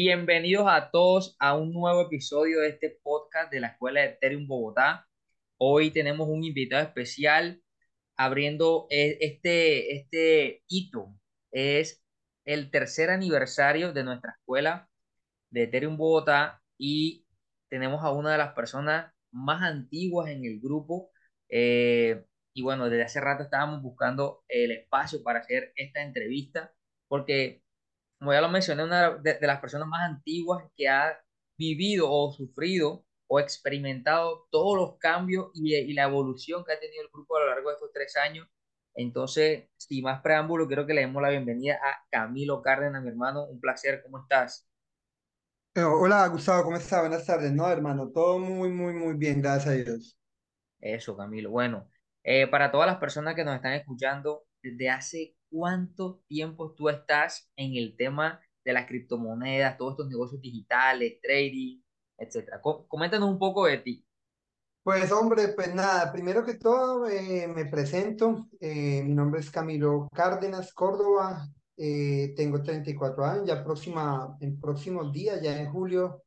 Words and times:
Bienvenidos 0.00 0.66
a 0.68 0.92
todos 0.92 1.34
a 1.40 1.56
un 1.56 1.72
nuevo 1.72 2.02
episodio 2.02 2.60
de 2.60 2.68
este 2.68 3.00
podcast 3.02 3.50
de 3.50 3.58
la 3.58 3.66
Escuela 3.66 4.00
de 4.00 4.10
Ethereum 4.10 4.46
Bogotá. 4.46 5.08
Hoy 5.56 5.90
tenemos 5.90 6.28
un 6.28 6.44
invitado 6.44 6.84
especial 6.84 7.60
abriendo 8.16 8.86
e- 8.90 9.18
este, 9.20 9.96
este 9.96 10.62
hito. 10.68 11.16
Es 11.50 12.00
el 12.44 12.70
tercer 12.70 13.10
aniversario 13.10 13.92
de 13.92 14.04
nuestra 14.04 14.36
escuela 14.38 14.88
de 15.50 15.64
Ethereum 15.64 15.96
Bogotá 15.96 16.62
y 16.78 17.26
tenemos 17.68 18.04
a 18.04 18.12
una 18.12 18.30
de 18.30 18.38
las 18.38 18.52
personas 18.54 19.12
más 19.32 19.62
antiguas 19.62 20.30
en 20.30 20.44
el 20.44 20.60
grupo. 20.60 21.10
eh, 21.48 22.24
y 22.54 22.62
bueno, 22.62 22.88
desde 22.88 23.02
hace 23.02 23.20
rato 23.20 23.42
estábamos 23.42 23.82
buscando 23.82 24.44
el 24.48 24.70
espacio 24.70 25.24
para 25.24 25.40
hacer 25.40 25.72
esta 25.74 26.02
entrevista 26.02 26.72
porque 27.08 27.62
como 28.18 28.32
ya 28.32 28.40
lo 28.40 28.48
mencioné, 28.48 28.84
una 28.84 29.10
de, 29.18 29.34
de 29.38 29.46
las 29.46 29.60
personas 29.60 29.88
más 29.88 30.02
antiguas 30.10 30.64
que 30.76 30.88
ha 30.88 31.18
vivido 31.56 32.10
o 32.10 32.32
sufrido 32.32 33.04
o 33.28 33.40
experimentado 33.40 34.46
todos 34.50 34.76
los 34.76 34.98
cambios 34.98 35.50
y, 35.54 35.74
y 35.76 35.92
la 35.94 36.04
evolución 36.04 36.64
que 36.64 36.72
ha 36.72 36.80
tenido 36.80 37.02
el 37.02 37.10
grupo 37.12 37.36
a 37.36 37.40
lo 37.40 37.46
largo 37.48 37.68
de 37.70 37.74
estos 37.76 37.92
tres 37.92 38.16
años. 38.16 38.48
Entonces, 38.94 39.68
sin 39.76 40.04
más 40.04 40.20
preámbulo, 40.22 40.66
quiero 40.66 40.86
que 40.86 40.94
le 40.94 41.02
demos 41.02 41.22
la 41.22 41.30
bienvenida 41.30 41.74
a 41.82 42.04
Camilo 42.10 42.62
Cárdenas, 42.62 43.02
mi 43.02 43.08
hermano. 43.10 43.44
Un 43.46 43.60
placer, 43.60 44.02
¿cómo 44.02 44.20
estás? 44.22 44.68
Eh, 45.74 45.82
Hola 45.82 46.26
Gustavo, 46.28 46.64
¿cómo 46.64 46.76
estás? 46.76 47.00
Buenas 47.00 47.24
tardes. 47.26 47.52
No, 47.52 47.68
hermano, 47.70 48.10
todo 48.10 48.38
muy, 48.38 48.68
muy, 48.70 48.92
muy 48.94 49.14
bien, 49.14 49.40
gracias 49.40 49.66
a 49.68 49.72
Dios. 49.72 50.18
Eso, 50.80 51.16
Camilo. 51.16 51.50
Bueno, 51.50 51.90
eh, 52.22 52.46
para 52.48 52.70
todas 52.70 52.86
las 52.86 52.98
personas 52.98 53.34
que 53.34 53.44
nos 53.44 53.56
están 53.56 53.72
escuchando, 53.74 54.46
¿desde 54.62 54.90
hace 54.90 55.36
cuánto 55.50 56.20
tiempo 56.28 56.72
tú 56.74 56.88
estás 56.88 57.50
en 57.56 57.76
el 57.76 57.96
tema 57.96 58.40
de 58.64 58.72
las 58.72 58.86
criptomonedas, 58.86 59.76
todos 59.78 59.92
estos 59.94 60.08
negocios 60.08 60.40
digitales, 60.42 61.20
trading, 61.22 61.80
etcétera? 62.18 62.60
Co- 62.60 62.86
Coméntanos 62.88 63.28
un 63.30 63.38
poco 63.38 63.66
de 63.66 63.78
ti. 63.78 64.04
Pues 64.82 65.12
hombre, 65.12 65.48
pues 65.48 65.74
nada, 65.74 66.10
primero 66.12 66.44
que 66.44 66.54
todo 66.54 67.06
eh, 67.08 67.46
me 67.48 67.66
presento. 67.66 68.48
eh, 68.60 69.02
mi 69.04 69.14
nombre 69.14 69.40
es 69.40 69.50
Camilo 69.50 70.08
Cárdenas 70.14 70.72
Córdoba. 70.72 71.46
eh, 71.76 72.32
tengo 72.36 72.62
34 72.62 73.24
años, 73.24 73.46
ya 73.46 73.62
próxima, 73.62 74.36
en 74.40 74.58
próximos 74.60 75.12
días, 75.12 75.40
ya 75.42 75.60
en 75.60 75.70
julio 75.70 76.22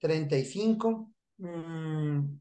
35. 0.00 1.12
Mm, 1.38 2.38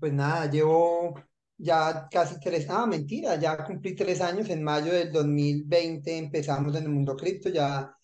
pues 0.00 0.12
nada, 0.12 0.46
llevo 0.50 1.14
ya 1.58 2.08
casi 2.10 2.38
tres, 2.40 2.66
ah, 2.68 2.86
mentira, 2.86 3.36
ya 3.36 3.64
cumplí 3.64 3.94
tres 3.94 4.20
años. 4.20 4.48
En 4.50 4.62
mayo 4.62 4.92
del 4.92 5.12
2020 5.12 6.18
empezamos 6.18 6.74
en 6.76 6.84
el 6.84 6.90
mundo 6.90 7.16
cripto. 7.16 7.48
Ya 7.50 7.94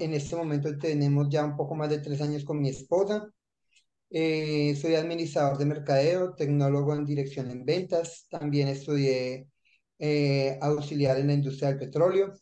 en 0.00 0.14
este 0.14 0.36
momento 0.36 0.76
tenemos 0.78 1.28
ya 1.30 1.44
un 1.44 1.56
poco 1.56 1.74
más 1.74 1.90
de 1.90 1.98
tres 1.98 2.20
años 2.20 2.44
con 2.44 2.60
mi 2.60 2.68
esposa. 2.70 3.28
Eh, 4.10 4.76
soy 4.76 4.94
administrador 4.94 5.58
de 5.58 5.66
mercadeo, 5.66 6.34
tecnólogo 6.34 6.94
en 6.94 7.04
dirección 7.04 7.50
en 7.50 7.64
ventas. 7.64 8.26
También 8.30 8.68
estudié 8.68 9.48
eh, 9.98 10.58
auxiliar 10.62 11.18
en 11.18 11.28
la 11.28 11.34
industria 11.34 11.70
del 11.70 11.78
petróleo. 11.78 12.32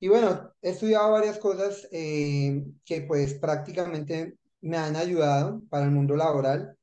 Y 0.00 0.08
bueno, 0.08 0.52
he 0.62 0.70
estudiado 0.70 1.12
varias 1.12 1.38
cosas 1.38 1.86
eh, 1.92 2.64
que 2.84 3.02
pues 3.02 3.34
prácticamente 3.34 4.38
me 4.62 4.76
han 4.78 4.96
ayudado 4.96 5.62
para 5.68 5.84
el 5.84 5.90
mundo 5.90 6.16
laboral, 6.16 6.76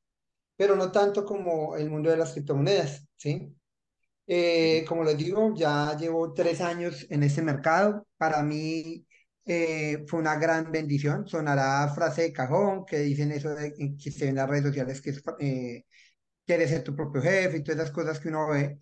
pero 0.58 0.76
no 0.76 0.92
tanto 0.92 1.24
como 1.26 1.76
el 1.78 1.90
mundo 1.90 2.10
de 2.10 2.18
las 2.18 2.32
criptomonedas, 2.34 3.08
¿sí? 3.18 3.56
Eh, 4.26 4.84
como 4.88 5.04
les 5.04 5.16
digo, 5.16 5.54
ya 5.56 5.96
llevo 5.98 6.32
tres 6.34 6.60
años 6.60 7.06
en 7.10 7.22
ese 7.22 7.42
mercado. 7.42 8.06
Para 8.18 8.42
mí 8.42 9.06
eh, 9.46 10.04
fue 10.06 10.20
una 10.20 10.36
gran 10.36 10.70
bendición. 10.72 11.26
Sonará 11.26 11.88
frase 11.94 12.22
de 12.22 12.32
cajón 12.32 12.84
que 12.86 12.98
dicen 13.00 13.32
eso 13.32 13.50
de, 13.54 13.74
que 14.02 14.10
se 14.12 14.24
ve 14.26 14.30
en 14.30 14.36
las 14.36 14.48
redes 14.48 14.64
sociales, 14.66 15.00
que 15.00 15.10
es, 15.10 15.22
eh, 15.40 15.84
quieres 16.46 16.70
ser 16.70 16.82
tu 16.84 16.94
propio 16.96 17.22
jefe 17.22 17.58
y 17.58 17.62
todas 17.62 17.80
esas 17.80 17.92
cosas 17.92 18.20
que 18.20 18.28
uno 18.28 18.48
ve. 18.48 18.78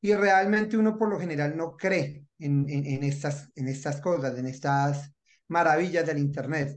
Y 0.00 0.14
realmente 0.14 0.76
uno 0.76 0.96
por 0.98 1.10
lo 1.10 1.18
general 1.20 1.56
no 1.56 1.76
cree 1.76 2.24
en, 2.38 2.68
en, 2.68 2.86
en 2.86 3.02
estas, 3.04 3.50
en 3.56 3.68
estas 3.68 4.00
cosas, 4.00 4.38
en 4.38 4.46
estas 4.46 5.12
maravillas 5.48 6.06
del 6.06 6.18
Internet, 6.18 6.76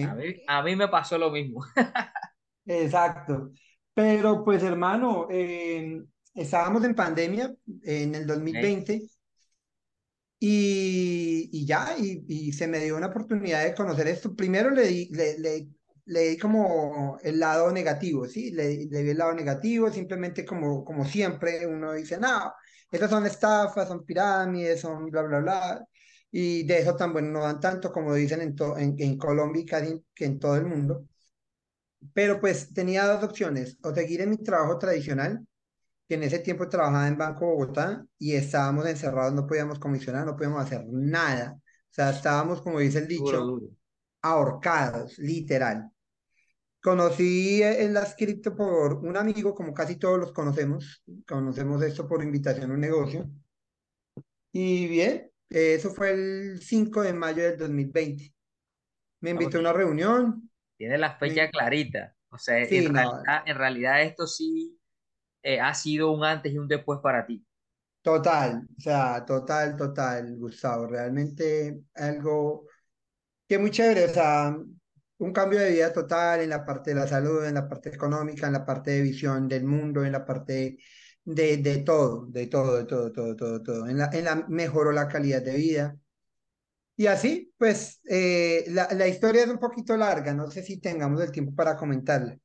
A 0.00 0.14
¿sí? 0.14 0.14
mí, 0.14 0.34
a 0.46 0.62
mí 0.62 0.76
me 0.76 0.88
pasó 0.88 1.18
lo 1.18 1.30
mismo. 1.30 1.64
Exacto. 2.66 3.52
Pero 3.94 4.44
pues 4.44 4.62
hermano, 4.62 5.26
eh, 5.30 6.02
estábamos 6.34 6.84
en 6.84 6.94
pandemia 6.94 7.54
en 7.84 8.14
el 8.14 8.26
¿ok? 8.26 8.26
2020 8.26 9.02
Y, 10.38 11.48
y 11.52 11.66
ya, 11.66 11.94
y, 11.98 12.24
y 12.28 12.52
se 12.52 12.66
me 12.66 12.80
dio 12.80 12.96
una 12.96 13.06
oportunidad 13.08 13.62
de 13.64 13.74
conocer 13.74 14.08
esto. 14.08 14.34
Primero 14.34 14.70
le 14.70 14.82
di, 14.88 15.08
le, 15.12 15.38
le, 15.38 15.68
le 16.06 16.20
di 16.30 16.36
como 16.38 17.16
el 17.22 17.38
lado 17.38 17.70
negativo, 17.72 18.26
¿sí? 18.26 18.50
Le, 18.50 18.86
le 18.90 19.02
di 19.04 19.10
el 19.10 19.18
lado 19.18 19.34
negativo, 19.34 19.88
simplemente 19.90 20.44
como, 20.44 20.84
como 20.84 21.04
siempre 21.04 21.64
uno 21.66 21.92
dice, 21.92 22.18
no, 22.18 22.52
estas 22.90 23.10
son 23.10 23.24
estafas, 23.26 23.86
son 23.88 24.04
pirámides, 24.04 24.80
son 24.80 25.10
bla, 25.10 25.22
bla, 25.22 25.38
bla. 25.40 25.84
Y 26.32 26.64
de 26.64 26.78
eso 26.80 26.96
tan 26.96 27.12
bueno 27.12 27.30
no 27.30 27.40
dan 27.44 27.60
tanto 27.60 27.92
como 27.92 28.12
dicen 28.14 28.40
en, 28.40 28.56
en, 28.78 28.96
en 28.98 29.18
Colombia 29.18 29.62
y 29.62 29.66
casi 29.66 30.04
que 30.14 30.24
en 30.24 30.38
todo 30.40 30.56
el 30.56 30.64
mundo. 30.66 31.06
Pero 32.14 32.40
pues 32.40 32.72
tenía 32.74 33.06
dos 33.06 33.22
opciones, 33.24 33.78
o 33.82 33.94
seguir 33.94 34.20
en 34.22 34.30
mi 34.30 34.38
trabajo 34.38 34.78
tradicional 34.78 35.46
que 36.08 36.16
en 36.16 36.24
ese 36.24 36.40
tiempo 36.40 36.68
trabajaba 36.68 37.08
en 37.08 37.18
Banco 37.18 37.46
Bogotá 37.46 38.06
y 38.18 38.34
estábamos 38.34 38.86
encerrados, 38.86 39.34
no 39.34 39.46
podíamos 39.46 39.78
comisionar, 39.78 40.26
no 40.26 40.36
podíamos 40.36 40.62
hacer 40.64 40.84
nada. 40.90 41.54
O 41.58 41.94
sea, 41.94 42.10
estábamos, 42.10 42.62
como 42.62 42.80
dice 42.80 42.98
el 43.00 43.08
dicho, 43.08 43.38
duro. 43.40 43.68
ahorcados, 44.22 45.18
literal. 45.18 45.90
Conocí 46.82 47.62
el 47.62 47.94
las 47.94 48.14
cripto 48.16 48.54
por 48.56 48.94
un 48.96 49.16
amigo, 49.16 49.54
como 49.54 49.72
casi 49.74 49.96
todos 49.96 50.18
los 50.18 50.32
conocemos, 50.32 51.02
conocemos 51.26 51.82
esto 51.82 52.08
por 52.08 52.22
invitación 52.22 52.70
a 52.70 52.74
un 52.74 52.80
negocio. 52.80 53.30
Y 54.52 54.86
bien, 54.88 55.30
eh, 55.50 55.74
eso 55.74 55.90
fue 55.94 56.10
el 56.12 56.60
5 56.62 57.02
de 57.02 57.12
mayo 57.12 57.42
del 57.42 57.56
2020. 57.58 58.34
Me 59.20 59.30
No, 59.34 59.40
invitó 59.40 59.58
a 59.58 59.60
una 59.62 59.72
reunión. 59.72 60.50
Tiene 60.82 60.98
la 60.98 61.16
fecha 61.18 61.50
clarita. 61.50 62.14
O 62.30 62.38
sea, 62.38 62.58
en 62.58 62.68
Sí, 62.68 62.88
no, 62.88 63.12
realidad, 63.26 63.42
en 63.46 63.56
realidad 63.58 64.02
esto 64.02 64.26
sí 64.26 64.78
eh, 65.42 65.60
ha 65.60 65.74
sido 65.74 66.12
un 66.12 66.24
antes 66.24 66.52
y 66.54 66.58
un 66.58 66.68
después 66.68 67.00
para 67.02 67.26
ti. 67.26 67.44
total, 68.02 68.66
o 68.78 68.80
sea, 68.80 69.24
total, 69.24 69.76
total, 69.76 70.36
Gustavo, 70.38 70.86
realmente 70.86 71.84
algo 71.94 72.66
que 73.48 73.58
muy 73.58 73.70
chévere, 73.70 74.06
o 74.06 74.08
sea, 74.14 74.56
un 75.18 75.32
cambio 75.32 75.60
de 75.60 75.70
vida 75.72 75.92
total 75.92 76.40
en 76.42 76.50
la 76.50 76.64
parte 76.64 76.92
de 76.92 76.96
la 77.00 77.08
salud, 77.08 77.44
en 77.46 77.54
la 77.54 77.68
parte 77.68 77.90
económica, 77.90 78.46
en 78.48 78.54
la 78.54 78.66
parte 78.66 78.92
de 78.92 79.02
visión 79.02 79.48
del 79.48 79.64
mundo, 79.64 80.04
en 80.04 80.12
la 80.12 80.24
parte 80.26 80.78
de, 81.24 81.58
de 81.58 81.78
todo, 81.80 82.26
de 82.28 82.46
todo, 82.48 82.76
de 82.78 82.84
todo, 82.86 83.12
todo, 83.12 83.36
todo, 83.36 83.62
todo. 83.62 83.88
En 83.88 83.98
la, 83.98 84.10
en 84.12 84.24
la, 84.26 84.36
mejoró 84.48 84.92
la 84.92 85.08
calidad 85.08 85.42
de 85.42 85.56
vida. 85.56 85.98
Y 87.02 87.06
así, 87.08 87.52
pues, 87.58 88.00
eh, 88.08 88.64
la, 88.68 88.88
la 88.92 89.08
historia 89.08 89.42
es 89.42 89.48
un 89.48 89.58
poquito 89.58 89.96
larga, 89.96 90.32
no 90.34 90.50
sé 90.50 90.62
si 90.62 90.80
tengamos 90.80 91.20
el 91.22 91.32
tiempo 91.32 91.54
para 91.54 91.76
comentarla. 91.76 92.38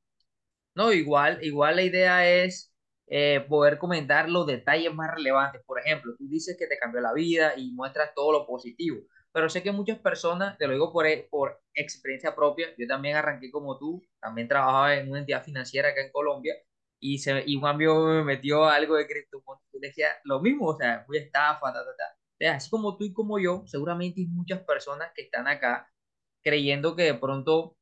No, 0.74 0.92
igual, 0.92 1.38
igual 1.42 1.76
la 1.76 1.82
idea 1.82 2.28
es 2.44 2.72
eh, 3.08 3.44
poder 3.48 3.78
comentar 3.78 4.28
los 4.28 4.46
detalles 4.46 4.94
más 4.94 5.10
relevantes. 5.14 5.62
Por 5.66 5.80
ejemplo, 5.80 6.14
tú 6.16 6.28
dices 6.28 6.56
que 6.58 6.66
te 6.66 6.78
cambió 6.78 7.00
la 7.00 7.12
vida 7.12 7.54
y 7.56 7.72
muestras 7.72 8.12
todo 8.14 8.32
lo 8.32 8.46
positivo, 8.46 8.98
pero 9.32 9.48
sé 9.48 9.62
que 9.62 9.72
muchas 9.72 9.98
personas, 9.98 10.56
te 10.58 10.66
lo 10.66 10.74
digo 10.74 10.92
por, 10.92 11.06
e- 11.06 11.26
por 11.30 11.60
experiencia 11.74 12.34
propia, 12.36 12.68
yo 12.78 12.86
también 12.86 13.16
arranqué 13.16 13.50
como 13.50 13.76
tú, 13.78 14.02
también 14.20 14.46
trabajaba 14.48 14.94
en 14.96 15.10
una 15.10 15.20
entidad 15.20 15.44
financiera 15.44 15.88
acá 15.90 16.00
en 16.02 16.12
Colombia 16.12 16.54
y, 17.00 17.18
se, 17.18 17.42
y 17.46 17.56
un 17.56 17.66
amigo 17.66 18.06
me 18.06 18.22
metió 18.24 18.64
algo 18.66 18.94
de 18.96 19.06
criptomonedas 19.06 19.64
y 19.72 19.80
decía 19.80 20.08
lo 20.24 20.40
mismo, 20.40 20.68
o 20.68 20.76
sea, 20.78 21.04
muy 21.08 21.18
estafa, 21.18 21.72
ta, 21.72 21.84
ta, 21.84 21.96
ta. 21.96 22.17
Entonces, 22.38 22.56
así 22.64 22.70
como 22.70 22.96
tú 22.96 23.04
y 23.04 23.12
como 23.12 23.38
yo, 23.38 23.64
seguramente 23.66 24.20
hay 24.20 24.26
muchas 24.28 24.60
personas 24.64 25.10
que 25.14 25.22
están 25.22 25.48
acá 25.48 25.90
creyendo 26.42 26.96
que 26.96 27.04
de 27.04 27.14
pronto 27.14 27.76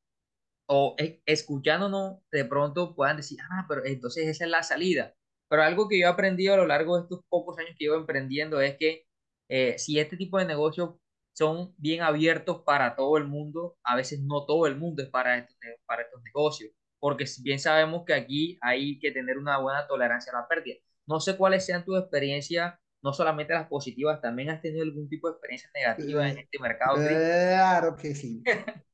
o 0.67 0.95
e- 0.99 1.23
escuchándonos 1.27 2.19
de 2.33 2.45
pronto 2.45 2.95
puedan 2.95 3.17
decir, 3.17 3.39
ah, 3.51 3.67
pero 3.69 3.85
entonces 3.85 4.27
esa 4.29 4.45
es 4.45 4.51
la 4.51 4.63
salida. 4.63 5.15
Pero 5.49 5.63
algo 5.63 5.89
que 5.89 6.01
yo 6.01 6.07
he 6.07 6.11
aprendido 6.11 6.55
a 6.55 6.57
lo 6.57 6.67
largo 6.67 6.97
de 6.97 7.03
estos 7.03 7.21
pocos 7.29 7.59
años 7.59 7.73
que 7.79 7.85
llevo 7.85 7.97
emprendiendo 7.97 8.61
es 8.61 8.77
que 8.79 9.07
eh, 9.49 9.79
si 9.79 9.99
este 9.99 10.17
tipo 10.17 10.39
de 10.39 10.45
negocios 10.47 10.95
son 11.33 11.75
bien 11.79 12.03
abiertos 12.03 12.63
para 12.65 12.97
todo 12.97 13.17
el 13.19 13.25
mundo, 13.27 13.77
a 13.85 13.95
veces 13.97 14.21
no 14.21 14.45
todo 14.47 14.67
el 14.67 14.77
mundo 14.77 15.03
es 15.03 15.09
para 15.11 15.39
estos, 15.39 15.57
para 15.87 16.03
estos 16.03 16.23
negocios, 16.23 16.73
porque 16.99 17.25
bien 17.43 17.59
sabemos 17.61 18.05
que 18.07 18.15
aquí 18.15 18.59
hay 18.63 18.99
que 18.99 19.13
tener 19.13 19.39
una 19.39 19.59
buena 19.59 19.87
tolerancia 19.87 20.33
a 20.33 20.41
la 20.41 20.49
pérdida. 20.49 20.77
No 21.07 21.21
sé 21.21 21.37
cuáles 21.37 21.65
sean 21.67 21.85
tus 21.85 21.99
experiencias, 22.01 22.75
no 23.03 23.13
solamente 23.13 23.55
las 23.55 23.69
positivas, 23.69 24.21
también 24.21 24.51
has 24.51 24.63
tenido 24.63 24.85
algún 24.85 25.09
tipo 25.09 25.29
de 25.29 25.33
experiencia 25.35 25.71
negativa 25.75 26.29
en 26.31 26.39
Eh, 26.39 26.41
este 26.41 26.59
mercado 26.61 26.95
claro 26.95 27.97
que 27.97 28.15
sí. 28.15 28.47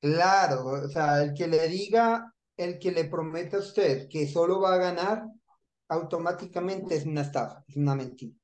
Claro, 0.00 0.66
o 0.66 0.88
sea, 0.88 1.22
el 1.22 1.34
que 1.34 1.46
le 1.48 1.68
diga, 1.68 2.32
el 2.56 2.78
que 2.78 2.92
le 2.92 3.04
prometa 3.06 3.56
a 3.58 3.60
usted 3.60 4.08
que 4.08 4.28
solo 4.28 4.60
va 4.60 4.74
a 4.74 4.78
ganar, 4.78 5.24
automáticamente 5.88 6.96
es 6.96 7.06
una 7.06 7.22
estafa, 7.22 7.64
es 7.68 7.76
una 7.76 7.94
mentira. 7.96 8.34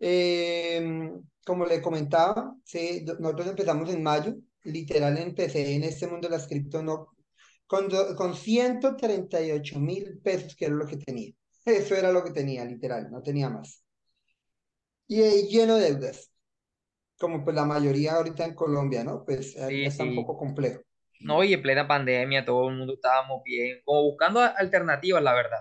Eh, 0.00 1.12
como 1.46 1.66
le 1.66 1.82
comentaba, 1.82 2.56
sí, 2.64 3.04
nosotros 3.20 3.48
empezamos 3.48 3.90
en 3.90 4.02
mayo, 4.02 4.36
literal 4.64 5.18
empecé 5.18 5.74
en 5.76 5.84
este 5.84 6.06
mundo 6.08 6.28
de 6.28 6.36
las 6.36 6.48
cripto 6.48 6.82
no, 6.82 7.08
con, 7.66 7.88
do- 7.88 8.16
con 8.16 8.34
138 8.36 9.80
mil 9.80 10.20
pesos, 10.22 10.56
que 10.56 10.66
era 10.66 10.74
lo 10.76 10.86
que 10.86 10.96
tenía. 10.98 11.32
Eso 11.66 11.94
era 11.96 12.12
lo 12.12 12.24
que 12.24 12.32
tenía, 12.32 12.64
literal, 12.64 13.10
no 13.10 13.22
tenía 13.22 13.50
más. 13.50 13.81
Y 15.12 15.20
eh, 15.22 15.46
lleno 15.48 15.76
de 15.76 15.92
deudas, 15.92 16.30
como 17.18 17.44
pues 17.44 17.56
la 17.56 17.64
mayoría 17.66 18.14
ahorita 18.16 18.44
en 18.46 18.54
Colombia, 18.54 19.04
¿no? 19.04 19.24
Pues 19.24 19.56
ahorita 19.58 19.88
Sí, 19.88 19.90
está 19.90 20.04
un 20.04 20.14
sí. 20.14 20.14
poco 20.14 20.36
complejo. 20.38 20.82
No, 21.20 21.42
y 21.44 21.54
en 21.54 21.62
plena 21.62 21.88
pandemia 21.88 22.44
todo 22.44 22.68
el 22.68 22.76
mundo 22.76 22.94
estábamos 22.94 23.42
bien, 23.44 23.80
como 23.84 24.02
buscando 24.02 24.40
alternativas, 24.40 25.22
la 25.22 25.34
verdad. 25.34 25.60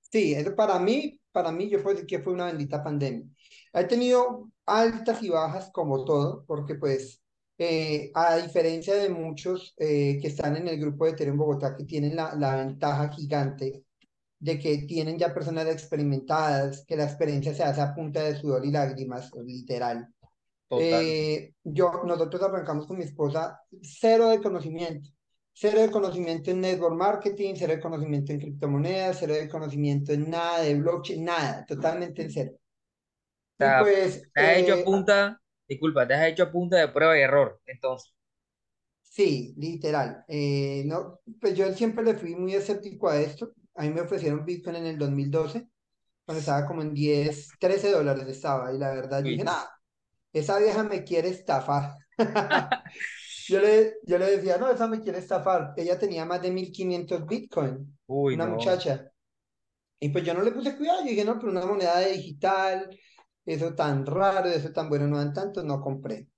Sí, 0.00 0.34
eso 0.34 0.54
para 0.56 0.78
mí, 0.78 1.20
para 1.32 1.52
mí 1.52 1.68
yo 1.68 1.82
puedo 1.82 1.94
decir 1.96 2.06
que 2.08 2.18
fue 2.22 2.32
una 2.32 2.46
bendita 2.46 2.82
pandemia. 2.82 3.26
He 3.72 3.84
tenido 3.84 4.50
altas 4.66 5.22
y 5.22 5.28
bajas 5.28 5.70
como 5.72 6.04
todo, 6.04 6.44
porque 6.46 6.74
pues 6.74 7.22
eh, 7.58 8.10
a 8.14 8.36
diferencia 8.36 8.94
de 8.94 9.08
muchos 9.10 9.74
eh, 9.78 10.18
que 10.20 10.28
están 10.28 10.56
en 10.56 10.66
el 10.68 10.80
grupo 10.80 11.04
de 11.04 11.12
Ethereum 11.12 11.36
Bogotá, 11.38 11.76
que 11.76 11.84
tienen 11.84 12.16
la, 12.16 12.34
la 12.34 12.56
ventaja 12.56 13.08
gigante 13.10 13.84
de 14.40 14.58
que 14.58 14.78
tienen 14.78 15.18
ya 15.18 15.34
personas 15.34 15.66
experimentadas, 15.66 16.84
que 16.86 16.96
la 16.96 17.04
experiencia 17.04 17.54
se 17.54 17.62
hace 17.62 17.80
a 17.82 17.94
punta 17.94 18.22
de 18.22 18.36
sudor 18.36 18.64
y 18.64 18.70
lágrimas, 18.70 19.30
literal. 19.44 20.08
Eh, 20.70 21.52
yo, 21.62 22.02
nosotros 22.06 22.42
arrancamos 22.42 22.86
con 22.86 22.96
mi 22.96 23.04
esposa 23.04 23.60
cero 23.82 24.30
de 24.30 24.40
conocimiento. 24.40 25.10
Cero 25.52 25.80
de 25.80 25.90
conocimiento 25.90 26.50
en 26.50 26.60
network 26.62 26.96
marketing, 26.96 27.54
cero 27.56 27.74
de 27.74 27.80
conocimiento 27.80 28.32
en 28.32 28.40
criptomonedas, 28.40 29.18
cero 29.20 29.34
de 29.34 29.48
conocimiento 29.48 30.12
en 30.12 30.30
nada 30.30 30.62
de 30.62 30.74
blockchain, 30.74 31.22
nada, 31.22 31.66
totalmente 31.66 32.22
en 32.22 32.30
cero. 32.30 32.52
O 32.54 33.56
sea, 33.58 33.80
pues 33.80 34.22
te 34.32 34.40
has 34.40 34.58
hecho 34.58 34.72
a 34.72 34.78
eh, 34.78 34.84
punta, 34.84 35.42
disculpa, 35.68 36.08
te 36.08 36.14
has 36.14 36.28
hecho 36.28 36.44
a 36.44 36.52
punta 36.52 36.78
de 36.78 36.88
prueba 36.88 37.18
y 37.18 37.20
error. 37.20 37.60
Entonces, 37.66 38.14
sí, 39.02 39.54
literal. 39.58 40.24
eh, 40.28 40.84
no, 40.86 41.20
pues 41.38 41.54
yo 41.54 41.70
siempre 41.74 42.04
le 42.04 42.14
fui 42.14 42.34
muy 42.36 42.54
escéptico 42.54 43.10
a 43.10 43.20
esto. 43.20 43.52
A 43.76 43.82
mí 43.82 43.90
me 43.90 44.02
ofrecieron 44.02 44.44
Bitcoin 44.44 44.76
en 44.76 44.86
el 44.86 44.98
2012, 44.98 45.68
cuando 46.24 46.40
estaba 46.40 46.66
como 46.66 46.82
en 46.82 46.92
10 46.92 47.50
13 47.58 47.92
dólares 47.92 48.26
estaba. 48.28 48.72
Y 48.72 48.78
la 48.78 48.92
verdad, 48.92 49.22
yo 49.22 49.30
dije, 49.30 49.44
nada, 49.44 49.70
esa 50.32 50.58
vieja 50.58 50.82
me 50.82 51.04
quiere 51.04 51.28
estafar. 51.28 51.94
Yo 53.50 53.60
le, 53.60 53.94
yo 54.04 54.16
le 54.16 54.36
decía, 54.36 54.58
no, 54.58 54.70
esa 54.70 54.86
me 54.86 55.00
quiere 55.00 55.18
estafar. 55.18 55.74
Ella 55.76 55.98
tenía 55.98 56.24
más 56.24 56.40
de 56.40 56.52
1500 56.52 57.26
Bitcoin, 57.26 57.98
uy, 58.06 58.34
una 58.34 58.46
no. 58.46 58.54
muchacha. 58.54 59.10
Y 59.98 60.08
pues 60.10 60.24
yo 60.24 60.34
no 60.34 60.42
le 60.42 60.52
puse 60.52 60.76
cuidado. 60.76 61.00
Yo 61.00 61.08
dije, 61.08 61.24
no, 61.24 61.36
pero 61.36 61.50
una 61.50 61.66
moneda 61.66 61.98
digital, 61.98 62.88
eso 63.44 63.74
tan 63.74 64.06
raro, 64.06 64.48
eso 64.48 64.72
tan 64.72 64.88
bueno, 64.88 65.08
no 65.08 65.18
dan 65.18 65.34
tanto, 65.34 65.64
no 65.64 65.80
compré. 65.80 66.28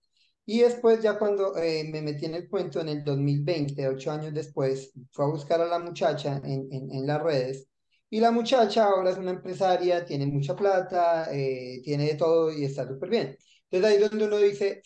Y 0.45 0.61
después, 0.61 1.01
ya 1.03 1.19
cuando 1.19 1.57
eh, 1.57 1.85
me 1.91 2.03
metí 2.03 2.27
en 2.27 2.35
el 2.35 2.49
cuento 2.49 2.81
en 2.81 2.89
el 2.89 3.05
2020, 3.05 3.87
ocho 3.89 4.11
años 4.11 4.35
después, 4.35 4.93
fue 5.13 5.25
a 5.25 5.29
buscar 5.29 5.61
a 5.61 5.67
la 5.67 5.79
muchacha 5.79 6.37
en, 6.45 6.69
en, 6.73 6.91
en 6.93 7.07
las 7.07 7.23
redes. 7.23 7.69
Y 8.11 8.21
la 8.21 8.31
muchacha 8.33 8.85
ahora 8.87 9.11
es 9.11 9.17
una 9.19 9.31
empresaria, 9.31 10.05
tiene 10.05 10.27
mucha 10.27 10.55
plata, 10.57 11.29
eh, 11.33 11.81
tiene 11.85 12.07
de 12.09 12.15
todo 12.17 12.53
y 12.53 12.65
está 12.65 12.87
súper 12.87 13.09
bien. 13.11 13.37
Entonces 13.71 13.91
ahí 13.99 14.03
es 14.03 14.11
donde 14.11 14.27
uno 14.27 14.37
dice, 14.39 14.83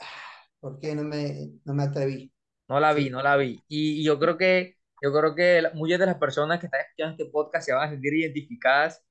"Ah, 0.00 0.06
¿por 0.60 0.78
qué 0.80 0.94
no 0.94 1.04
me, 1.04 1.50
no 1.64 1.74
me 1.74 1.84
atreví? 1.84 2.32
No 2.68 2.80
la 2.80 2.92
vi, 2.92 3.10
no 3.10 3.22
la 3.22 3.36
vi. 3.36 3.62
Y, 3.68 4.00
y 4.00 4.04
yo 4.04 4.18
creo 4.18 4.36
que, 4.36 4.76
yo 5.02 5.12
creo 5.12 5.34
que 5.34 5.62
la- 5.62 5.70
muchas 5.74 5.98
de 5.98 6.06
las 6.06 6.18
personas 6.18 6.60
que 6.60 6.66
están 6.66 6.80
escuchando 6.82 7.12
este 7.22 7.30
podcast 7.32 7.64
se 7.66 7.72
van 7.72 7.88
a 7.88 7.90
sentir 7.90 8.14
identificadas, 8.14 9.02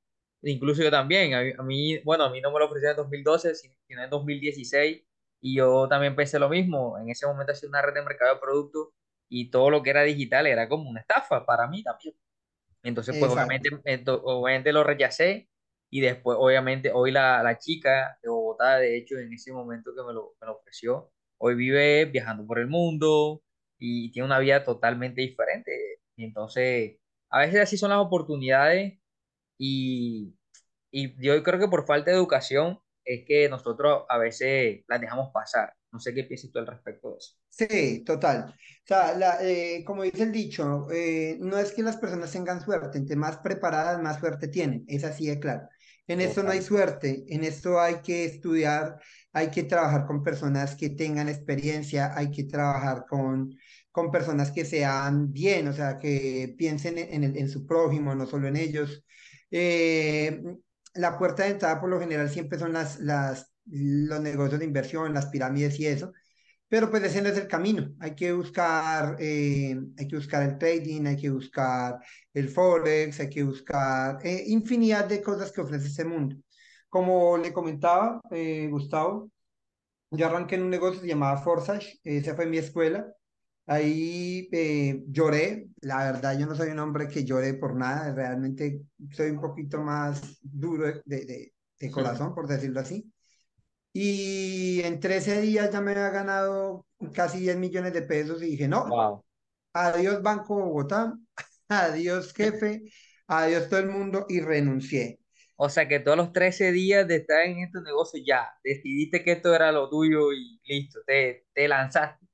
incluso 0.44 0.84
yo 0.84 0.92
también. 0.92 1.34
A, 1.34 1.42
mí, 1.44 1.52
a 1.58 1.64
mí- 1.64 2.00
bueno, 2.04 2.26
a 2.26 2.30
mí 2.32 2.40
no 2.42 2.52
me 2.52 2.60
lo 2.60 2.66
ofrecieron 2.68 2.94
en 2.98 3.04
2012, 3.04 3.56
si- 3.56 3.72
sino 3.88 4.04
en 4.04 4.10
2016, 4.10 5.02
y 5.48 5.56
yo 5.56 5.88
también 5.88 6.16
pensé 6.16 6.40
lo 6.40 6.50
mismo. 6.50 6.98
En 7.00 7.10
ese 7.10 7.26
momento 7.28 7.54
hacía 7.54 7.70
una 7.70 7.82
red 7.82 7.94
de 7.94 8.02
mercado 8.04 8.36
de 8.36 8.42
productos 8.42 8.90
y 9.30 9.50
todo 9.50 9.70
lo 9.70 9.82
que 9.84 9.92
era 9.92 10.04
digital 10.04 10.48
era 10.48 10.68
como 10.70 10.90
una 10.90 11.02
estafa 11.02 11.46
para 11.46 11.68
mí 11.68 11.84
también. 11.84 12.16
Entonces, 12.84 13.16
pues 13.20 13.32
exacto. 13.32 13.34
obviamente, 13.34 14.12
obviamente 14.24 14.74
lo 14.74 14.84
rechacé 14.84 15.50
y 15.90 16.02
después, 16.02 16.38
obviamente, 16.40 16.92
hoy 16.94 17.12
la, 17.12 17.44
la 17.44 17.58
chica 17.58 18.18
de 18.22 18.30
Bogotá, 18.30 18.78
de 18.78 18.98
hecho, 18.98 19.18
en 19.20 19.34
ese 19.34 19.54
momento 19.54 19.92
que 19.96 20.04
me 20.04 20.14
lo, 20.14 20.36
me 20.42 20.48
lo 20.48 20.58
ofreció, 20.58 21.12
hoy 21.38 21.56
vive 21.56 22.06
viajando 22.06 22.46
por 22.46 22.60
el 22.60 22.68
mundo 22.68 23.44
y 23.80 24.12
tiene 24.12 24.26
una 24.28 24.40
vida 24.40 24.64
totalmente 24.66 25.22
diferente. 25.22 26.02
Y 26.18 26.26
entonces, 26.26 27.00
a 27.30 27.40
veces 27.42 27.62
así 27.62 27.78
son 27.78 27.92
las 27.92 28.00
oportunidades 28.00 29.00
y, 29.58 30.36
y 30.92 31.16
yo 31.26 31.42
creo 31.44 31.60
que 31.60 31.68
por 31.70 31.86
falta 31.88 32.12
de 32.12 32.18
educación 32.18 32.80
es 33.08 33.26
que 33.26 33.50
nosotros 33.50 34.04
a 34.10 34.18
veces 34.20 34.84
las 34.88 35.02
dejamos 35.02 35.32
pasar. 35.34 35.74
No 35.92 36.00
sé 36.00 36.14
qué 36.14 36.24
piensas 36.26 36.52
tú 36.52 36.60
al 36.60 36.68
respecto 36.68 37.12
de 37.12 37.18
eso. 37.18 37.34
Sí, 37.50 38.04
total. 38.06 38.50
O 38.50 38.88
sea, 38.88 39.14
la, 39.18 39.38
eh, 39.42 39.84
como 39.86 40.04
dice 40.04 40.24
el 40.24 40.32
dicho, 40.32 40.88
eh, 40.92 41.38
no 41.40 41.58
es 41.58 41.72
que 41.74 41.82
las 41.82 41.98
personas 41.98 42.32
tengan 42.32 42.62
suerte, 42.62 43.00
entre 43.00 43.16
más 43.16 43.38
preparadas, 43.38 44.00
más 44.02 44.20
suerte 44.20 44.48
tienen. 44.48 44.86
Es 44.88 45.04
así 45.04 45.26
de 45.28 45.40
claro. 45.40 45.68
En 46.06 46.22
esto 46.22 46.44
no 46.44 46.52
hay 46.52 46.62
suerte, 46.62 47.26
en 47.30 47.44
esto 47.44 47.80
hay 47.82 47.96
que 48.02 48.26
estudiar, 48.26 49.00
hay 49.34 49.50
que 49.50 49.64
trabajar 49.64 50.06
con 50.06 50.24
personas 50.24 50.76
que 50.76 50.90
tengan 50.92 51.28
experiencia, 51.30 52.16
hay 52.16 52.30
que 52.32 52.44
trabajar 52.46 53.06
con, 53.10 53.58
con 53.92 54.12
personas 54.12 54.52
que 54.52 54.64
sean 54.64 55.34
bien, 55.34 55.68
o 55.68 55.74
sea, 55.74 55.98
que 55.98 56.54
piensen 56.58 56.98
en, 57.00 57.14
en 57.14 57.24
el- 57.24 57.38
en 57.38 57.50
su 57.50 57.66
prójimo, 57.66 58.14
no 58.16 58.26
solo 58.28 58.48
en 58.48 58.56
ellos. 58.58 59.04
Eh, 59.52 60.42
la 60.98 61.18
puerta 61.18 61.44
de 61.44 61.52
entrada 61.52 61.80
por 61.80 61.90
lo 61.90 62.00
general 62.00 62.30
siempre 62.30 62.60
son 62.60 62.74
las, 62.74 63.00
las, 63.00 63.52
los 63.66 64.22
negocios 64.22 64.60
de 64.60 64.66
inversión, 64.66 65.14
las 65.14 65.28
pirámides 65.28 65.80
y 65.80 65.88
eso. 65.88 66.14
Pero 66.70 66.90
pues 66.92 67.04
ese 67.04 67.22
no 67.22 67.30
es 67.30 67.38
el 67.38 67.48
camino. 67.48 67.90
Hay 68.00 68.16
que 68.16 68.34
buscar, 68.34 69.16
eh, 69.20 69.76
hay 69.98 70.08
que 70.08 70.16
buscar 70.18 70.44
el 70.44 70.58
trading, 70.58 71.06
hay 71.08 71.16
que 71.18 71.30
buscar 71.30 72.00
el 72.34 72.50
forex, 72.50 73.20
hay 73.22 73.30
que 73.30 73.44
buscar 73.44 74.20
eh, 74.24 74.44
infinidad 74.48 75.06
de 75.06 75.22
cosas 75.22 75.52
que 75.52 75.62
ofrece 75.62 75.88
ese 75.88 76.06
mundo. 76.06 76.36
Como 76.90 77.38
le 77.38 77.54
comentaba 77.54 78.22
eh, 78.32 78.68
Gustavo, 78.70 79.30
yo 80.12 80.26
arranqué 80.28 80.56
en 80.56 80.64
un 80.64 80.70
negocio 80.70 81.02
que 81.02 81.08
se 81.08 81.14
llamaba 81.14 81.42
Forsage, 81.42 82.00
esa 82.04 82.36
fue 82.36 82.46
mi 82.48 82.58
escuela. 82.58 83.08
Ahí 83.68 84.50
eh, 84.54 85.04
lloré, 85.10 85.70
la 85.82 86.12
verdad 86.12 86.40
yo 86.40 86.46
no 86.48 86.56
soy 86.56 86.70
un 86.70 86.80
hombre 86.80 87.08
que 87.10 87.26
llore 87.26 87.54
por 87.56 87.76
nada, 87.76 88.14
realmente 88.16 88.84
soy 89.12 89.32
un 89.32 89.42
poquito 89.42 89.82
más 89.84 90.40
duro 90.42 90.88
de, 90.88 91.02
de, 91.26 91.54
de 91.80 91.92
corazón, 91.92 92.34
por 92.34 92.48
decirlo 92.48 92.80
así. 92.80 93.12
Y 93.94 94.82
en 94.84 95.00
13 95.00 95.42
días 95.42 95.72
ya 95.72 95.82
me 95.82 95.92
había 95.92 96.10
ganado 96.12 96.86
casi 97.14 97.40
10 97.40 97.58
millones 97.58 97.94
de 97.94 98.04
pesos 98.04 98.42
y 98.44 98.48
dije, 98.52 98.68
no, 98.68 98.86
Wow. 98.88 99.24
adiós 99.74 100.22
Banco 100.24 100.56
Bogotá, 100.56 101.18
adiós 101.70 102.34
jefe, 102.34 102.84
adiós 103.28 103.70
todo 103.70 103.80
el 103.82 103.90
mundo 103.90 104.26
y 104.30 104.42
renuncié. 104.42 105.20
O 105.56 105.70
sea 105.70 105.88
que 105.88 106.00
todos 106.00 106.18
los 106.18 106.32
13 106.34 106.72
días 106.72 107.08
de 107.08 107.18
estar 107.18 107.42
en 107.46 107.60
este 107.60 107.82
negocio 107.82 108.22
ya 108.26 108.48
decidiste 108.64 109.24
que 109.24 109.34
esto 109.34 109.54
era 109.56 109.72
lo 109.72 109.90
tuyo 109.90 110.32
y 110.34 110.60
listo, 110.66 111.00
te, 111.06 111.48
te 111.54 111.68
lanzaste. 111.68 112.27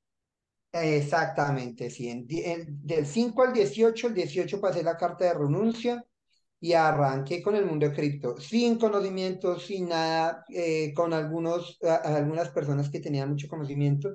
Exactamente, 0.76 1.88
sí. 1.88 2.26
del 2.26 3.06
5 3.06 3.42
al 3.44 3.52
18, 3.52 4.08
el 4.08 4.14
18 4.14 4.60
pasé 4.60 4.82
la 4.82 4.96
carta 4.96 5.24
de 5.24 5.34
renuncia 5.34 6.04
y 6.60 6.72
arranqué 6.72 7.42
con 7.42 7.54
el 7.54 7.64
mundo 7.66 7.88
de 7.88 7.94
cripto, 7.94 8.36
sin 8.40 8.76
conocimiento, 8.78 9.60
sin 9.60 9.88
nada, 9.90 10.44
eh, 10.48 10.92
con 10.94 11.12
algunos, 11.12 11.78
algunas 11.82 12.50
personas 12.50 12.90
que 12.90 12.98
tenían 13.00 13.30
mucho 13.30 13.46
conocimiento 13.48 14.10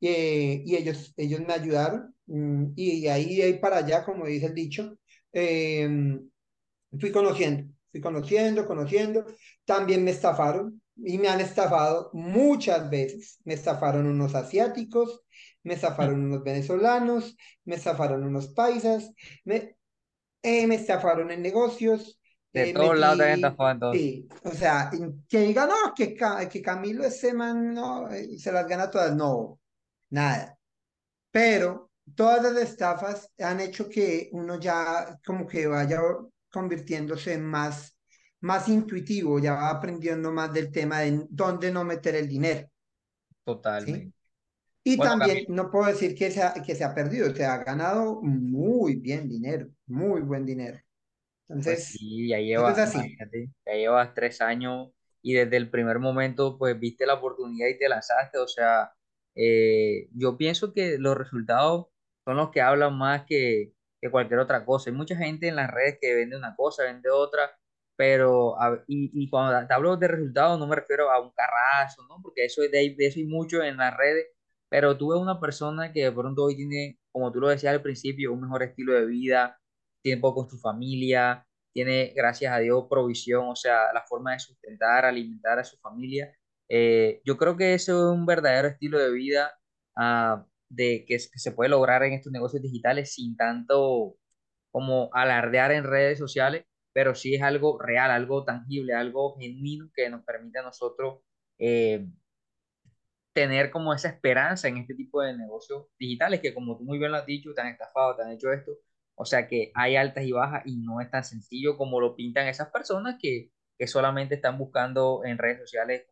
eh, 0.00 0.62
y 0.66 0.74
ellos, 0.76 1.14
ellos 1.16 1.40
me 1.46 1.52
ayudaron 1.54 2.12
mm, 2.26 2.72
y 2.76 3.02
de 3.02 3.10
ahí, 3.10 3.40
ahí 3.42 3.58
para 3.60 3.76
allá, 3.78 4.04
como 4.04 4.26
dice 4.26 4.46
el 4.46 4.54
dicho, 4.54 4.98
em, 5.32 6.28
fui 7.00 7.12
conociendo, 7.12 7.72
fui 7.90 8.00
conociendo, 8.00 8.66
conociendo. 8.66 9.24
También 9.64 10.04
me 10.04 10.10
estafaron 10.12 10.81
y 11.04 11.18
me 11.18 11.28
han 11.28 11.40
estafado 11.40 12.10
muchas 12.12 12.88
veces. 12.88 13.38
Me 13.44 13.54
estafaron 13.54 14.06
unos 14.06 14.34
asiáticos, 14.34 15.22
me 15.62 15.74
estafaron 15.74 16.24
unos 16.24 16.42
venezolanos, 16.42 17.36
me 17.64 17.76
estafaron 17.76 18.24
unos 18.24 18.48
paisas, 18.48 19.10
me, 19.44 19.76
eh, 20.42 20.66
me 20.66 20.76
estafaron 20.76 21.30
en 21.30 21.42
negocios. 21.42 22.18
De 22.52 22.70
eh, 22.70 22.74
todos 22.74 22.98
lados 22.98 23.18
te 23.18 23.32
estafado 23.32 23.92
sí, 23.94 24.28
o 24.44 24.50
sea, 24.50 24.90
que 25.28 25.40
diga, 25.40 25.66
no, 25.66 25.94
que, 25.96 26.14
que 26.50 26.62
Camilo 26.62 27.04
ese 27.04 27.32
man 27.32 27.72
no, 27.72 28.10
eh, 28.10 28.38
se 28.38 28.52
las 28.52 28.66
gana 28.66 28.90
todas, 28.90 29.16
no, 29.16 29.58
nada. 30.10 30.58
Pero 31.30 31.90
todas 32.14 32.42
las 32.42 32.62
estafas 32.62 33.30
han 33.38 33.60
hecho 33.60 33.88
que 33.88 34.28
uno 34.32 34.60
ya 34.60 35.18
como 35.24 35.46
que 35.46 35.66
vaya 35.66 36.00
convirtiéndose 36.50 37.32
en 37.32 37.46
más, 37.46 37.96
más 38.42 38.68
intuitivo, 38.68 39.38
ya 39.40 39.54
va 39.54 39.70
aprendiendo 39.70 40.32
más 40.32 40.52
del 40.54 40.72
tema 40.72 41.00
de 41.00 41.26
dónde 41.30 41.72
no 41.72 41.84
meter 41.84 42.16
el 42.16 42.28
dinero, 42.28 42.68
¿sí? 43.76 44.04
Totalmente. 44.04 44.12
Y 44.84 44.98
Bueno, 44.98 45.02
también 45.02 45.38
Camilo, 45.38 45.48
no 45.48 45.70
puedo 45.70 45.86
decir 45.86 46.14
que 46.16 46.30
se 46.30 46.42
ha, 46.42 46.54
que 46.54 46.74
se 46.74 46.84
ha 46.84 46.94
perdido, 46.94 47.34
se 47.34 47.44
ha 47.46 47.58
ganado 47.64 48.20
muy 48.22 48.96
bien 48.96 49.28
dinero, 49.28 49.68
muy 49.86 50.22
buen 50.22 50.46
dinero. 50.46 50.80
pues 51.62 51.80
Entonces, 51.80 51.88
sí, 51.88 52.28
ya 52.28 52.38
llevas, 52.40 52.78
así. 52.78 53.16
ya 53.66 53.72
llevas 53.74 54.14
tres 54.14 54.40
años 54.40 54.90
y 55.22 55.34
desde 55.34 55.56
el 55.56 55.70
primer 55.70 55.98
momento 55.98 56.58
pues 56.58 56.78
viste 56.78 57.06
la 57.06 57.14
oportunidad 57.14 57.68
y 57.68 57.78
te 57.78 57.88
lanzaste, 57.88 58.38
o 58.38 58.48
sea, 58.48 58.92
Eh, 59.34 60.08
yo 60.14 60.36
pienso 60.36 60.74
que 60.74 60.98
los 60.98 61.16
resultados 61.16 61.86
son 62.26 62.36
los 62.36 62.50
que 62.50 62.60
hablan 62.60 62.98
más 62.98 63.24
que, 63.26 63.72
que 64.00 64.10
cualquier 64.10 64.40
otra 64.40 64.62
cosa. 64.66 64.90
Hay 64.90 64.96
mucha 64.96 65.16
gente 65.16 65.48
en 65.48 65.56
las 65.56 65.70
redes 65.70 65.96
que 66.02 66.14
vende 66.14 66.36
una 66.36 66.54
cosa, 66.54 66.82
vende 66.84 67.08
otra, 67.10 67.50
pero 68.02 68.60
a- 68.60 68.82
y, 68.88 69.10
y 69.24 69.30
cuando 69.30 69.66
te 69.66 69.74
hablo 69.74 69.96
de 69.96 70.08
resultados 70.08 70.58
no 70.58 70.66
me 70.66 70.76
refiero 70.76 71.10
a 71.10 71.20
un 71.20 71.30
carrazo, 71.32 72.02
¿no? 72.08 72.20
Porque 72.22 72.44
eso, 72.46 72.62
de, 72.62 72.68
de 72.70 73.06
eso 73.06 73.18
hay 73.20 73.26
mucho 73.26 73.62
en 73.62 73.76
las 73.76 73.96
redes, 73.96 74.26
pero 74.68 74.96
tú 74.98 75.10
ves 75.10 75.20
una 75.20 75.38
persona 75.40 75.92
que 75.92 76.04
de 76.04 76.12
pronto 76.12 76.44
hoy 76.44 76.56
tiene, 76.56 76.98
como 77.12 77.30
tú 77.32 77.40
lo 77.40 77.48
decías 77.48 77.72
al 77.74 77.82
principio, 77.82 78.32
un 78.32 78.40
mejor 78.42 78.62
estilo 78.64 78.94
de 78.94 79.06
vida, 79.06 79.58
tiempo 80.02 80.34
con 80.34 80.48
su 80.48 80.58
familia, 80.58 81.46
tiene, 81.72 82.12
gracias 82.16 82.52
a 82.52 82.58
Dios, 82.58 82.86
provisión, 82.90 83.46
o 83.48 83.56
sea, 83.56 83.92
la 83.94 84.02
forma 84.02 84.32
de 84.32 84.40
sustentar, 84.40 85.04
alimentar 85.04 85.58
a 85.58 85.64
su 85.64 85.78
familia. 85.78 86.34
Eh, 86.68 87.20
yo 87.24 87.36
creo 87.36 87.56
que 87.56 87.74
eso 87.74 88.12
es 88.12 88.16
un 88.18 88.26
verdadero 88.26 88.68
estilo 88.68 88.98
de 88.98 89.12
vida 89.12 89.52
ah, 89.96 90.44
de 90.68 91.04
que, 91.06 91.16
que 91.18 91.38
se 91.38 91.52
puede 91.52 91.70
lograr 91.70 92.02
en 92.02 92.14
estos 92.14 92.32
negocios 92.32 92.62
digitales 92.62 93.14
sin 93.14 93.36
tanto 93.36 94.16
como 94.70 95.10
alardear 95.14 95.72
en 95.72 95.84
redes 95.84 96.18
sociales, 96.18 96.64
pero 96.92 97.14
sí 97.14 97.34
es 97.34 97.42
algo 97.42 97.78
real, 97.80 98.10
algo 98.10 98.44
tangible, 98.44 98.94
algo 98.94 99.36
genuino 99.38 99.90
que 99.94 100.08
nos 100.10 100.24
permite 100.24 100.58
a 100.58 100.62
nosotros 100.62 101.20
eh, 101.58 102.06
tener 103.32 103.70
como 103.70 103.94
esa 103.94 104.08
esperanza 104.08 104.68
en 104.68 104.78
este 104.78 104.94
tipo 104.94 105.22
de 105.22 105.36
negocios 105.36 105.86
digitales 105.98 106.40
que 106.40 106.54
como 106.54 106.76
tú 106.76 106.84
muy 106.84 106.98
bien 106.98 107.10
lo 107.12 107.18
has 107.18 107.26
dicho, 107.26 107.54
te 107.54 107.60
han 107.62 107.68
estafado, 107.68 108.16
te 108.16 108.22
han 108.22 108.32
hecho 108.32 108.52
esto, 108.52 108.72
o 109.14 109.24
sea 109.24 109.48
que 109.48 109.72
hay 109.74 109.96
altas 109.96 110.24
y 110.24 110.32
bajas 110.32 110.62
y 110.66 110.76
no 110.78 111.00
es 111.00 111.10
tan 111.10 111.24
sencillo 111.24 111.76
como 111.76 112.00
lo 112.00 112.14
pintan 112.16 112.48
esas 112.48 112.70
personas 112.70 113.16
que, 113.20 113.50
que 113.78 113.86
solamente 113.86 114.34
están 114.34 114.58
buscando 114.58 115.22
en 115.24 115.38
redes 115.38 115.60
sociales 115.60 116.06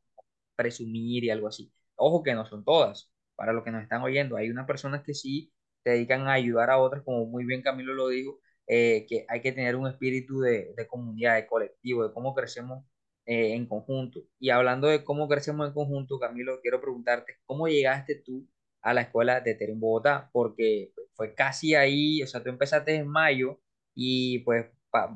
presumir 0.57 1.25
y 1.25 1.31
algo 1.31 1.49
así. 1.49 1.73
Ojo 1.97 2.23
que 2.23 2.35
no 2.35 2.47
son 2.47 2.65
todas, 2.65 3.13
para 3.37 3.53
los 3.53 3.65
que 3.65 3.71
nos 3.71 3.83
están 3.83 4.03
oyendo, 4.03 4.37
hay 4.37 4.51
unas 4.51 4.67
personas 4.67 5.03
que 5.03 5.15
sí 5.15 5.53
se 5.85 5.91
dedican 5.91 6.29
a 6.29 6.35
ayudar 6.35 6.71
a 6.71 6.79
otras, 6.79 7.03
como 7.05 7.27
muy 7.27 7.45
bien 7.45 7.63
Camilo 7.63 7.95
lo 7.95 8.09
dijo, 8.09 8.41
eh, 8.67 9.07
que 9.09 9.25
hay 9.29 9.41
que 9.41 9.53
tener 9.53 9.77
un 9.77 9.89
espíritu 9.89 10.41
de, 10.41 10.75
de 10.77 10.87
comunidad, 10.87 11.37
de 11.37 11.47
colectivo, 11.47 12.07
de 12.07 12.13
cómo 12.15 12.35
crecemos 12.35 12.85
eh, 13.27 13.55
en 13.55 13.67
conjunto. 13.67 14.21
Y 14.39 14.51
hablando 14.51 14.89
de 14.89 15.05
cómo 15.05 15.29
crecemos 15.29 15.67
en 15.69 15.75
conjunto, 15.75 16.19
Camilo, 16.19 16.61
quiero 16.63 16.81
preguntarte, 16.81 17.37
¿cómo 17.47 17.69
llegaste 17.69 18.17
tú 18.17 18.49
a 18.83 18.95
la 18.95 19.03
escuela 19.03 19.41
de 19.41 19.55
Terén 19.55 19.81
Bogotá? 19.81 20.31
Porque 20.33 20.93
pues, 20.95 21.09
fue 21.15 21.35
casi 21.35 21.75
ahí, 21.75 22.23
o 22.23 22.27
sea, 22.27 22.43
tú 22.43 22.49
empezaste 22.51 22.95
en 22.95 23.09
mayo 23.09 23.61
y 23.95 24.41
pues 24.41 24.67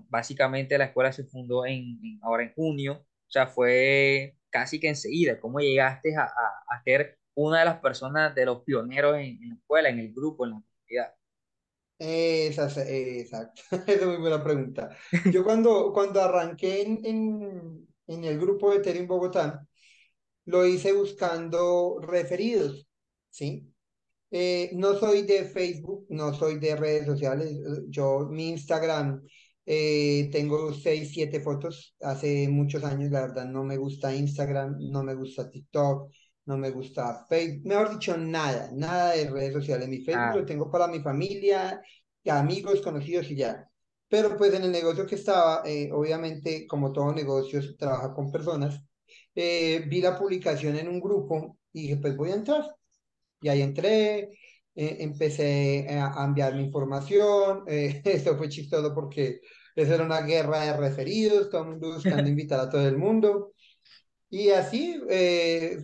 básicamente 0.09 0.79
la 0.79 0.87
escuela 0.87 1.13
se 1.13 1.25
fundó 1.25 1.67
en, 1.67 1.99
en- 2.05 2.19
ahora 2.23 2.45
en 2.45 2.53
junio, 2.55 2.95
o 3.03 3.31
sea, 3.31 3.47
fue 3.47 4.37
casi 4.51 4.79
que 4.81 4.89
enseguida. 4.89 5.41
¿Cómo 5.41 5.61
llegaste 5.61 6.15
a, 6.17 6.23
a, 6.25 6.29
a 6.77 6.83
ser 6.85 7.19
una 7.35 7.61
de 7.61 7.65
las 7.67 7.81
personas 7.81 8.35
de 8.35 8.47
los 8.47 8.63
pioneros 8.65 9.17
en, 9.17 9.43
en 9.43 9.49
la 9.51 9.55
escuela, 9.57 9.89
en 9.89 9.99
el 9.99 10.13
grupo, 10.15 10.45
en 10.47 10.53
la 10.53 10.63
comunidad? 10.63 11.15
Esa, 11.99 12.67
es- 12.67 12.77
exacto, 12.79 13.63
esa 13.87 13.93
es 13.93 14.07
muy 14.07 14.17
buena 14.17 14.43
pregunta. 14.43 14.91
Yo 15.33 15.45
cuando, 15.45 15.93
cuando 15.93 16.21
arranqué 16.21 16.83
en, 16.83 17.01
en, 18.07 18.25
el 18.25 18.39
grupo 18.39 18.71
de 18.71 18.79
Ethereum 18.79 19.07
Bogotá, 19.07 19.67
lo 20.47 20.67
hice 20.67 20.93
buscando 20.93 21.99
referidos, 22.03 22.89
¿sí? 23.31 23.73
Eh, 24.31 24.71
no 24.75 24.95
soy 24.99 25.23
de 25.23 25.45
Facebook, 25.45 26.07
no 26.11 26.35
soy 26.35 26.59
de 26.61 26.77
redes 26.77 27.07
sociales. 27.07 27.53
Yo, 27.89 28.29
mi 28.31 28.51
Instagram, 28.51 29.23
eh, 29.67 30.29
tengo 30.33 30.73
seis, 30.75 31.13
siete 31.13 31.41
fotos. 31.41 31.97
Hace 32.01 32.49
muchos 32.49 32.85
años, 32.85 33.11
la 33.11 33.23
verdad, 33.23 33.47
no 33.47 33.65
me 33.65 33.77
gusta 33.79 34.15
Instagram, 34.15 34.77
no 34.91 35.03
me 35.05 35.15
gusta 35.15 35.51
TikTok, 35.51 36.13
no 36.47 36.57
me 36.59 36.71
gusta 36.71 37.25
Facebook. 37.29 37.67
Mejor 37.67 37.91
dicho, 37.93 38.17
nada, 38.17 38.71
nada 38.73 39.13
de 39.13 39.31
redes 39.31 39.53
sociales. 39.55 39.89
Mi 39.89 40.01
Facebook 40.03 40.35
lo 40.35 40.45
Ah, 40.45 40.47
tengo 40.47 40.71
para 40.71 40.87
mi 40.89 41.01
familia, 41.01 41.81
amigos, 42.27 42.81
conocidos 42.83 43.31
y 43.31 43.37
ya. 43.37 43.69
Pero 44.09 44.37
pues 44.37 44.55
en 44.55 44.65
el 44.65 44.73
negocio 44.73 45.07
que 45.07 45.17
estaba, 45.17 45.63
eh, 45.67 45.91
obviamente, 45.93 46.67
como 46.67 46.93
todo 46.93 47.13
negocio, 47.13 47.63
se 47.63 47.75
trabaja 47.75 48.13
con 48.15 48.31
personas. 48.31 48.81
eh, 49.35 49.85
vi 49.89 50.01
la 50.01 50.19
publicación 50.19 50.77
en 50.77 50.89
un 50.89 51.01
grupo 51.01 51.59
y 51.73 51.83
dije, 51.83 51.97
pues 51.97 52.17
voy 52.17 52.31
a 52.31 52.35
entrar. 52.35 52.65
Y 53.41 53.49
ahí 53.49 53.63
entré, 53.63 54.31
eh, 54.75 54.97
empecé 55.01 55.87
a, 55.91 56.23
a 56.23 56.25
enviar 56.27 56.55
mi 56.55 56.65
información. 56.65 57.65
eh, 57.69 58.01
esto 58.05 58.37
fue 58.37 58.49
chistoso 58.49 58.95
porque 58.95 59.41
eso 59.77 59.95
era 59.95 60.05
una 60.05 60.21
guerra 60.23 60.61
de 60.65 60.77
referidos, 60.77 61.51
todo 61.51 61.63
el 61.65 61.69
mundo 61.71 61.95
buscando 61.95 62.29
invitar 62.31 62.61
a 62.61 62.71
todo 62.71 62.87
el 62.89 62.97
mundo. 62.99 63.53
Y 64.31 64.51
así 64.51 65.01
eh, 65.11 65.79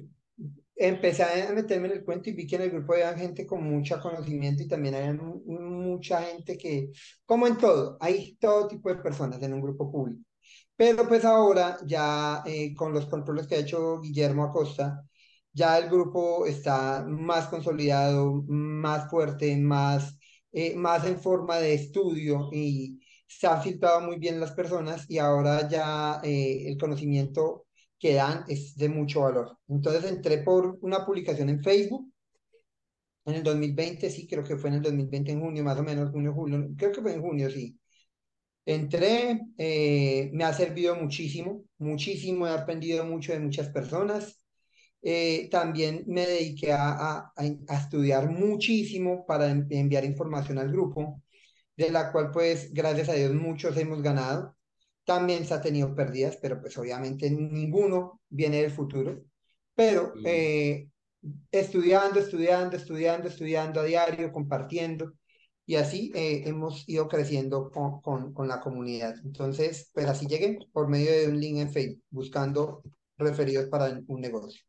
empecé 0.86 1.22
a 1.24 1.52
meterme 1.52 1.88
en 1.88 1.94
el 1.94 2.04
cuento 2.04 2.30
y 2.30 2.32
vi 2.34 2.46
que 2.46 2.56
en 2.56 2.62
el 2.62 2.70
grupo 2.70 2.94
había 2.94 3.16
gente 3.16 3.46
con 3.46 3.62
mucho 3.64 4.00
conocimiento 4.00 4.62
y 4.62 4.68
también 4.68 4.94
había 4.96 5.12
mu- 5.14 5.42
mucha 5.46 6.22
gente 6.22 6.56
que, 6.58 6.90
como 7.26 7.46
en 7.46 7.58
todo, 7.58 7.96
hay 8.00 8.36
todo 8.36 8.68
tipo 8.68 8.88
de 8.90 8.96
personas 9.02 9.42
en 9.42 9.54
un 9.54 9.60
grupo 9.62 9.90
público. 9.92 10.22
Pero 10.76 11.06
pues 11.08 11.24
ahora 11.24 11.78
ya 11.86 12.42
eh, 12.46 12.74
con 12.74 12.92
los 12.92 13.06
controles 13.06 13.46
que 13.46 13.56
ha 13.56 13.58
hecho 13.58 14.00
Guillermo 14.00 14.44
Acosta, 14.44 15.04
ya 15.52 15.78
el 15.78 15.88
grupo 15.90 16.46
está 16.46 17.04
más 17.06 17.46
consolidado, 17.48 18.44
más 18.48 19.10
fuerte, 19.10 19.56
más, 19.56 20.16
eh, 20.52 20.74
más 20.76 21.04
en 21.06 21.20
forma 21.20 21.56
de 21.58 21.74
estudio 21.74 22.48
y 22.52 23.00
se 23.26 23.46
han 23.46 23.62
filtrado 23.62 24.00
muy 24.00 24.18
bien 24.18 24.40
las 24.40 24.52
personas 24.52 25.06
y 25.08 25.18
ahora 25.18 25.68
ya 25.68 26.20
eh, 26.24 26.64
el 26.68 26.78
conocimiento 26.78 27.66
que 28.00 28.14
dan 28.14 28.44
es 28.48 28.76
de 28.76 28.90
mucho 28.90 29.22
valor. 29.22 29.58
Entonces 29.68 30.06
entré 30.10 30.40
por 30.40 30.78
una 30.82 31.06
publicación 31.06 31.50
en 31.50 31.62
Facebook 31.62 32.12
en 33.26 33.34
el 33.34 33.42
2020, 33.42 34.10
sí, 34.10 34.26
creo 34.26 34.42
que 34.44 34.56
fue 34.56 34.70
en 34.70 34.76
el 34.76 34.82
2020, 34.82 35.32
en 35.32 35.40
junio, 35.40 35.62
más 35.64 35.78
o 35.78 35.82
menos, 35.82 36.10
junio, 36.10 36.32
julio, 36.34 36.68
creo 36.76 36.92
que 36.92 37.02
fue 37.02 37.14
en 37.14 37.22
junio, 37.22 37.50
sí. 37.50 37.78
Entré, 38.66 39.40
eh, 39.58 40.30
me 40.34 40.44
ha 40.44 40.52
servido 40.54 40.96
muchísimo, 40.96 41.64
muchísimo, 41.78 42.46
he 42.48 42.52
aprendido 42.52 43.04
mucho 43.04 43.32
de 43.32 43.40
muchas 43.40 43.68
personas. 43.70 44.40
Eh, 45.02 45.48
también 45.50 46.04
me 46.08 46.26
dediqué 46.26 46.72
a, 46.72 46.90
a- 46.92 47.32
a- 47.36 47.76
estudiar 47.78 48.30
muchísimo 48.30 49.26
para 49.26 49.50
en- 49.50 49.66
enviar 49.70 50.04
información 50.06 50.58
al 50.58 50.70
grupo, 50.72 51.22
de 51.76 51.90
la 51.90 52.12
cual 52.12 52.30
pues 52.32 52.72
gracias 52.74 53.08
a 53.10 53.14
Dios 53.14 53.34
muchos 53.34 53.76
hemos 53.78 54.02
ganado. 54.02 54.56
También 55.10 55.44
se 55.44 55.54
ha 55.54 55.60
tenido 55.60 55.92
pérdidas, 55.92 56.38
pero 56.40 56.60
pues 56.60 56.78
obviamente 56.78 57.28
ninguno 57.28 58.20
viene 58.28 58.62
del 58.62 58.70
futuro. 58.70 59.24
Pero 59.74 60.12
y 60.14 60.22
eh, 60.24 60.88
estudiando, 61.50 62.20
estudiando, 62.20 62.76
estudiando, 62.76 63.26
estudiando 63.26 63.80
a 63.80 63.84
diario, 63.84 64.30
compartiendo. 64.30 65.14
Y 65.66 65.74
así 65.74 66.12
eh, 66.14 66.44
hemos 66.46 66.88
ido 66.88 67.08
creciendo 67.08 67.72
con, 67.72 68.00
con, 68.02 68.32
con 68.32 68.46
la 68.46 68.60
comunidad. 68.60 69.16
Entonces, 69.24 69.90
pues 69.92 70.06
así 70.06 70.28
llegué 70.28 70.60
por 70.72 70.86
medio 70.88 71.10
de 71.10 71.26
un 71.26 71.40
link 71.40 71.58
en 71.58 71.72
Facebook, 71.72 72.04
buscando 72.10 72.80
referidos 73.18 73.66
para 73.66 74.00
un 74.06 74.20
negocio. 74.20 74.62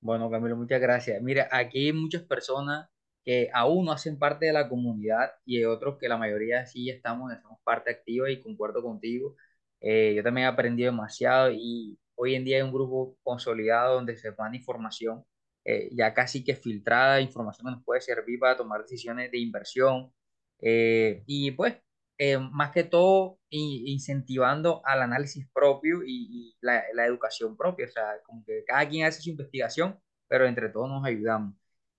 Bueno, 0.00 0.30
Camilo, 0.30 0.56
muchas 0.56 0.80
gracias. 0.80 1.20
Mira, 1.20 1.50
aquí 1.52 1.88
hay 1.88 1.92
muchas 1.92 2.22
personas 2.22 2.88
que 3.22 3.50
aún 3.52 3.84
no 3.84 3.92
hacen 3.92 4.18
parte 4.18 4.46
de 4.46 4.54
la 4.54 4.70
comunidad 4.70 5.32
y 5.44 5.58
hay 5.58 5.66
otros 5.66 5.98
que 5.98 6.08
la 6.08 6.16
mayoría 6.16 6.64
sí 6.64 6.88
estamos, 6.88 7.30
estamos 7.30 7.58
parte 7.62 7.90
activa 7.90 8.30
y 8.30 8.40
concuerdo 8.40 8.82
contigo. 8.82 9.36
Eh, 9.80 10.14
yo 10.16 10.22
también 10.22 10.46
he 10.46 10.48
aprendido 10.50 10.90
demasiado 10.90 11.50
y 11.52 11.98
hoy 12.14 12.34
en 12.34 12.44
día 12.44 12.56
hay 12.56 12.62
un 12.62 12.72
grupo 12.72 13.16
consolidado 13.22 13.94
donde 13.94 14.16
se 14.16 14.32
manda 14.32 14.56
información, 14.56 15.24
eh, 15.64 15.90
ya 15.92 16.14
casi 16.14 16.44
que 16.44 16.56
filtrada, 16.56 17.20
información 17.20 17.66
que 17.66 17.76
nos 17.76 17.84
puede 17.84 18.00
servir 18.00 18.38
para 18.38 18.56
tomar 18.56 18.82
decisiones 18.82 19.30
de 19.30 19.38
inversión. 19.38 20.12
Eh, 20.60 21.22
y 21.26 21.50
pues 21.52 21.76
eh, 22.18 22.38
más 22.38 22.72
que 22.72 22.84
todo 22.84 23.38
incentivando 23.50 24.82
al 24.84 25.02
análisis 25.02 25.46
propio 25.52 26.02
y, 26.04 26.28
y 26.52 26.56
la, 26.60 26.82
la 26.94 27.06
educación 27.06 27.56
propia, 27.56 27.86
o 27.86 27.90
sea, 27.90 28.04
como 28.24 28.44
que 28.44 28.64
cada 28.66 28.88
quien 28.88 29.06
hace 29.06 29.22
su 29.22 29.30
investigación, 29.30 29.98
pero 30.28 30.46
entre 30.46 30.68
todos 30.70 30.88
nos 30.88 31.04
ayudamos. 31.04 31.54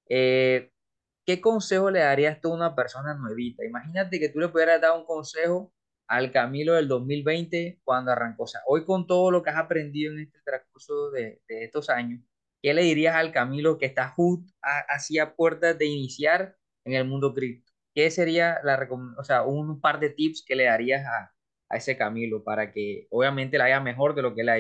Eh, 0.09 0.71
¿qué 1.25 1.41
consejo 1.41 1.91
le 1.91 1.99
darías 1.99 2.41
tú 2.41 2.51
a 2.53 2.55
una 2.55 2.75
persona 2.75 3.13
nuevita? 3.15 3.65
Imagínate 3.65 4.19
que 4.19 4.29
tú 4.29 4.39
le 4.39 4.49
pudieras 4.49 4.81
dar 4.81 4.97
un 4.97 5.05
consejo 5.05 5.73
al 6.07 6.31
Camilo 6.31 6.73
del 6.73 6.87
2020 6.87 7.81
cuando 7.83 8.11
arrancó, 8.11 8.43
o 8.43 8.47
sea, 8.47 8.61
hoy 8.67 8.85
con 8.85 9.07
todo 9.07 9.31
lo 9.31 9.43
que 9.43 9.49
has 9.49 9.57
aprendido 9.57 10.13
en 10.13 10.19
este 10.19 10.39
transcurso 10.45 11.11
de, 11.11 11.41
de 11.47 11.65
estos 11.65 11.89
años, 11.89 12.21
¿qué 12.61 12.73
le 12.73 12.83
dirías 12.83 13.15
al 13.15 13.31
Camilo 13.31 13.77
que 13.77 13.85
está 13.85 14.09
justo 14.09 14.53
hacia 14.61 15.35
puertas 15.35 15.77
de 15.77 15.85
iniciar 15.85 16.55
en 16.85 16.93
el 16.93 17.05
mundo 17.05 17.33
cripto? 17.33 17.71
¿Qué 17.93 18.11
sería 18.11 18.59
la 18.63 18.87
o 19.17 19.23
sea, 19.23 19.43
un 19.43 19.81
par 19.81 19.99
de 19.99 20.09
tips 20.11 20.43
que 20.47 20.55
le 20.55 20.65
darías 20.65 21.05
a, 21.05 21.33
a 21.69 21.77
ese 21.77 21.97
Camilo 21.97 22.43
para 22.43 22.71
que 22.71 23.07
obviamente 23.09 23.57
le 23.57 23.63
haga 23.65 23.79
mejor 23.81 24.15
de 24.15 24.21
lo 24.21 24.35
que 24.35 24.43
le 24.43 24.51
ha? 24.51 24.57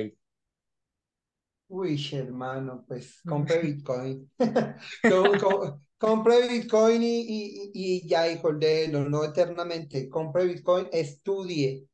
Uy, 1.69 1.99
hermano, 2.13 2.85
pues 2.87 3.21
compre 3.25 3.59
Bitcoin. 3.61 4.31
Co- 5.05 5.37
co- 5.37 5.81
compre 5.97 6.47
Bitcoin 6.47 7.03
y, 7.03 7.21
y, 7.27 7.71
y 7.73 8.07
ya, 8.07 8.29
hijo, 8.31 8.53
déjelo, 8.53 9.09
no 9.09 9.23
eternamente. 9.25 10.09
Compre 10.09 10.45
Bitcoin, 10.45 10.87
estudie, 10.91 11.87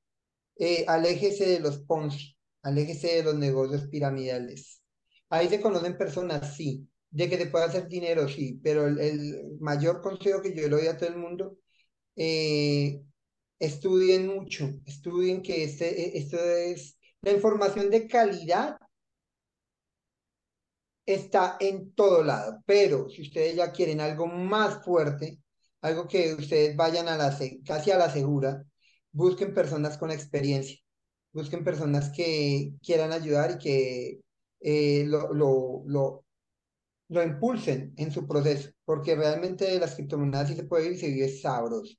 eh, 0.57 0.85
aléjese 0.87 1.47
de 1.47 1.59
los 1.61 1.79
Ponzi, 1.79 2.35
aléjese 2.63 3.17
de 3.17 3.23
los 3.23 3.35
negocios 3.35 3.87
piramidales. 3.89 4.81
Ahí 5.29 5.49
se 5.49 5.61
conocen 5.61 5.97
personas, 5.97 6.55
sí, 6.57 6.87
De 7.11 7.29
que 7.29 7.37
te 7.37 7.47
pueda 7.47 7.65
hacer 7.65 7.87
dinero, 7.89 8.27
sí, 8.29 8.59
pero 8.63 8.87
el, 8.87 8.99
el 8.99 9.57
mayor 9.61 10.01
consejo 10.01 10.41
que 10.41 10.55
yo 10.55 10.63
le 10.63 10.69
doy 10.69 10.87
a 10.87 10.97
todo 10.97 11.09
el 11.09 11.17
mundo, 11.17 11.57
eh, 12.15 13.03
estudien 13.59 14.27
mucho, 14.27 14.69
estudien 14.85 15.41
que 15.41 15.63
este, 15.65 16.17
esto 16.17 16.37
es 16.39 16.97
la 17.21 17.31
información 17.33 17.89
de 17.89 18.07
calidad 18.07 18.77
está 21.05 21.57
en 21.59 21.93
todo 21.93 22.23
lado, 22.23 22.61
pero 22.65 23.09
si 23.09 23.21
ustedes 23.23 23.55
ya 23.55 23.71
quieren 23.71 24.01
algo 24.01 24.27
más 24.27 24.83
fuerte, 24.85 25.39
algo 25.81 26.07
que 26.07 26.33
ustedes 26.35 26.75
vayan 26.75 27.07
a 27.09 27.17
la, 27.17 27.37
casi 27.65 27.91
a 27.91 27.97
la 27.97 28.09
segura, 28.09 28.63
busquen 29.11 29.53
personas 29.53 29.97
con 29.97 30.11
experiencia, 30.11 30.77
busquen 31.33 31.63
personas 31.63 32.11
que 32.11 32.73
quieran 32.83 33.11
ayudar 33.13 33.51
y 33.53 33.57
que 33.59 34.21
eh, 34.61 35.05
lo, 35.07 35.33
lo, 35.33 35.83
lo, 35.87 36.25
lo 37.09 37.23
impulsen 37.23 37.93
en 37.97 38.11
su 38.11 38.27
proceso, 38.27 38.71
porque 38.85 39.15
realmente 39.15 39.79
las 39.79 39.95
criptomonedas 39.95 40.49
sí 40.49 40.55
se 40.55 40.65
puede 40.65 40.87
ir 40.87 40.93
y 40.93 40.97
se 40.99 41.07
vive 41.09 41.29
sabroso. 41.29 41.95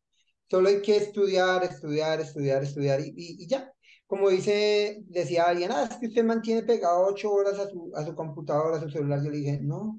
Solo 0.50 0.68
hay 0.70 0.82
que 0.82 0.96
estudiar, 0.96 1.64
estudiar, 1.64 2.20
estudiar, 2.20 2.64
estudiar 2.64 3.00
y, 3.00 3.12
y, 3.16 3.49
ya. 3.49 3.74
Como 4.06 4.28
dice, 4.30 5.02
decía 5.06 5.44
alguien, 5.44 5.73
ah, 5.73 5.88
es 5.90 5.96
que 5.96 6.06
usted 6.08 6.25
mantiene 6.25 6.62
pegado 6.62 7.06
ocho 7.06 7.32
horas 7.32 7.58
a 7.58 7.68
su, 7.68 7.92
a 7.94 8.04
su 8.04 8.14
computadora, 8.14 8.76
a 8.76 8.80
su 8.80 8.90
celular. 8.90 9.23
Yo 9.23 9.30
le 9.30 9.38
dije, 9.38 9.58
no. 9.62 9.99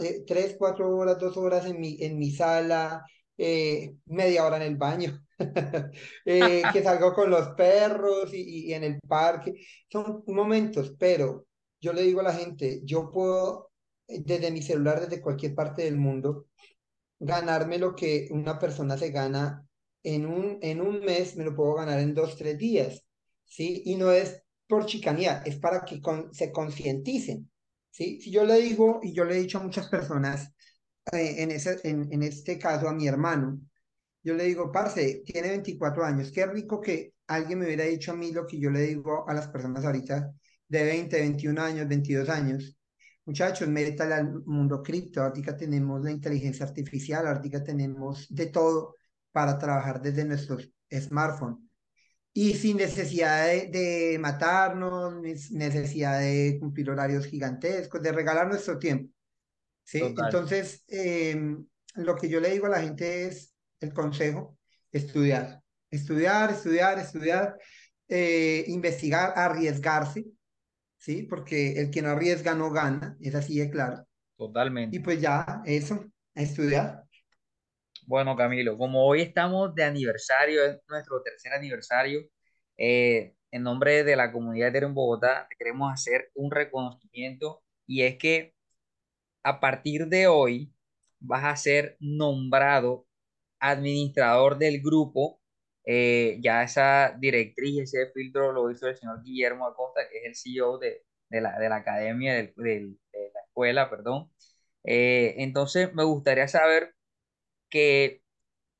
Eh, 0.00 0.24
tres, 0.26 0.56
cuatro 0.58 0.96
horas, 0.96 1.18
dos 1.18 1.36
horas 1.36 1.66
en 1.66 1.80
mi, 1.80 1.96
en 2.00 2.18
mi 2.18 2.30
sala, 2.30 3.04
eh, 3.36 3.96
media 4.06 4.44
hora 4.44 4.56
en 4.56 4.62
el 4.62 4.76
baño, 4.76 5.24
eh, 6.24 6.62
que 6.72 6.82
salgo 6.84 7.12
con 7.14 7.30
los 7.30 7.48
perros 7.50 8.32
y, 8.32 8.68
y 8.68 8.74
en 8.74 8.84
el 8.84 9.00
parque. 9.00 9.54
Son 9.90 10.22
momentos, 10.28 10.94
pero 10.98 11.46
yo 11.80 11.92
le 11.92 12.02
digo 12.02 12.20
a 12.20 12.24
la 12.24 12.34
gente, 12.34 12.80
yo 12.84 13.10
puedo 13.10 13.72
desde 14.06 14.50
mi 14.50 14.62
celular, 14.62 15.00
desde 15.00 15.22
cualquier 15.22 15.54
parte 15.54 15.82
del 15.82 15.96
mundo, 15.96 16.46
ganarme 17.18 17.78
lo 17.78 17.94
que 17.94 18.28
una 18.30 18.58
persona 18.58 18.96
se 18.98 19.10
gana 19.10 19.66
en 20.02 20.26
un, 20.26 20.58
en 20.62 20.80
un 20.80 21.00
mes, 21.00 21.36
me 21.36 21.44
lo 21.44 21.54
puedo 21.54 21.74
ganar 21.74 22.00
en 22.00 22.14
dos, 22.14 22.36
tres 22.36 22.58
días, 22.58 23.04
¿sí? 23.44 23.82
Y 23.86 23.96
no 23.96 24.10
es 24.12 24.42
por 24.66 24.86
chicanía, 24.86 25.42
es 25.44 25.56
para 25.56 25.84
que 25.84 26.00
se 26.32 26.52
concienticen, 26.52 27.50
¿sí? 27.90 28.20
Si 28.20 28.30
yo 28.30 28.44
le 28.44 28.58
digo, 28.60 29.00
y 29.02 29.12
yo 29.12 29.24
le 29.24 29.36
he 29.36 29.40
dicho 29.40 29.58
a 29.58 29.62
muchas 29.62 29.88
personas, 29.88 30.52
eh, 31.12 31.42
en, 31.42 31.50
ese, 31.50 31.78
en, 31.84 32.12
en 32.12 32.22
este 32.22 32.58
caso 32.58 32.88
a 32.88 32.94
mi 32.94 33.06
hermano, 33.06 33.60
yo 34.22 34.34
le 34.34 34.44
digo, 34.44 34.70
parce, 34.72 35.22
tiene 35.24 35.48
24 35.50 36.04
años, 36.04 36.30
qué 36.32 36.46
rico 36.46 36.80
que 36.80 37.14
alguien 37.26 37.58
me 37.58 37.66
hubiera 37.66 37.84
dicho 37.84 38.12
a 38.12 38.16
mí 38.16 38.32
lo 38.32 38.46
que 38.46 38.58
yo 38.58 38.70
le 38.70 38.80
digo 38.82 39.28
a 39.28 39.34
las 39.34 39.48
personas 39.48 39.84
ahorita 39.84 40.32
de 40.68 40.84
20, 40.84 41.18
21 41.20 41.60
años, 41.60 41.88
22 41.88 42.28
años, 42.28 42.76
Muchachos, 43.24 43.68
métale 43.68 44.14
al 44.14 44.42
mundo 44.46 44.82
cripto. 44.82 45.22
Ahorita 45.22 45.56
tenemos 45.56 46.02
la 46.02 46.10
inteligencia 46.10 46.66
artificial, 46.66 47.26
ahorita 47.26 47.62
tenemos 47.62 48.26
de 48.28 48.46
todo 48.46 48.96
para 49.32 49.58
trabajar 49.58 50.00
desde 50.00 50.24
nuestros 50.24 50.70
smartphones. 50.90 51.58
Y 52.34 52.54
sin 52.54 52.78
necesidad 52.78 53.46
de, 53.46 54.16
matarnos, 54.18 55.20
necesidad 55.50 56.20
de 56.20 56.56
cumplir 56.60 56.90
horarios 56.90 57.26
gigantescos, 57.26 58.00
de 58.00 58.12
regalar 58.12 58.48
nuestro 58.48 58.78
tiempo. 58.78 59.12
¿sí? 59.84 60.00
Entonces, 60.00 60.84
em, 60.88 61.66
lo 61.94 62.16
que 62.16 62.28
yo 62.28 62.40
le 62.40 62.50
digo 62.50 62.66
a 62.66 62.70
la 62.70 62.80
gente 62.80 63.26
es 63.26 63.54
el 63.80 63.92
consejo, 63.92 64.56
estudiar. 64.90 65.62
Estudiar, 65.90 66.50
estudiar, 66.50 66.98
estudiar, 66.98 67.58
eh, 68.08 68.64
investigar, 68.68 69.34
arriesgarse. 69.36 70.24
¿sí? 70.96 71.24
Porque 71.24 71.80
el 71.80 71.90
que 71.90 72.00
no 72.00 72.10
arriesga 72.10 72.54
no 72.54 72.70
gana, 72.70 73.16
es 73.20 73.34
así 73.34 73.58
de 73.58 73.68
claro. 73.68 74.06
Totalmente. 74.36 74.96
Y 74.96 75.00
pues 75.00 75.20
ya, 75.20 75.60
eso, 75.66 76.04
estudiar. 76.34 77.01
Bueno, 78.06 78.36
Camilo, 78.36 78.76
como 78.76 79.06
hoy 79.06 79.22
estamos 79.22 79.74
de 79.74 79.84
aniversario, 79.84 80.64
es 80.64 80.78
nuestro 80.88 81.22
tercer 81.22 81.52
aniversario, 81.52 82.20
eh, 82.76 83.34
en 83.50 83.62
nombre 83.62 84.02
de 84.04 84.16
la 84.16 84.32
comunidad 84.32 84.72
de 84.72 84.78
en 84.80 84.94
Bogotá, 84.94 85.48
queremos 85.58 85.92
hacer 85.92 86.30
un 86.34 86.50
reconocimiento 86.50 87.62
y 87.86 88.02
es 88.02 88.18
que 88.18 88.54
a 89.44 89.60
partir 89.60 90.06
de 90.08 90.26
hoy 90.28 90.72
vas 91.20 91.44
a 91.44 91.56
ser 91.56 91.96
nombrado 92.00 93.06
administrador 93.60 94.58
del 94.58 94.82
grupo 94.82 95.40
eh, 95.84 96.38
ya 96.42 96.62
esa 96.64 97.16
directriz, 97.18 97.82
ese 97.82 98.10
filtro 98.12 98.52
lo 98.52 98.70
hizo 98.70 98.88
el 98.88 98.96
señor 98.96 99.22
Guillermo 99.22 99.66
Acosta, 99.66 100.02
que 100.10 100.18
es 100.18 100.24
el 100.26 100.36
CEO 100.36 100.78
de, 100.78 101.04
de, 101.30 101.40
la, 101.40 101.58
de 101.58 101.68
la, 101.68 101.76
academia, 101.76 102.34
de 102.34 102.54
la 103.34 103.40
escuela, 103.46 103.90
perdón. 103.90 104.30
Eh, 104.84 105.34
entonces, 105.38 105.92
me 105.94 106.04
gustaría 106.04 106.48
saber 106.48 106.94
que, 107.72 108.22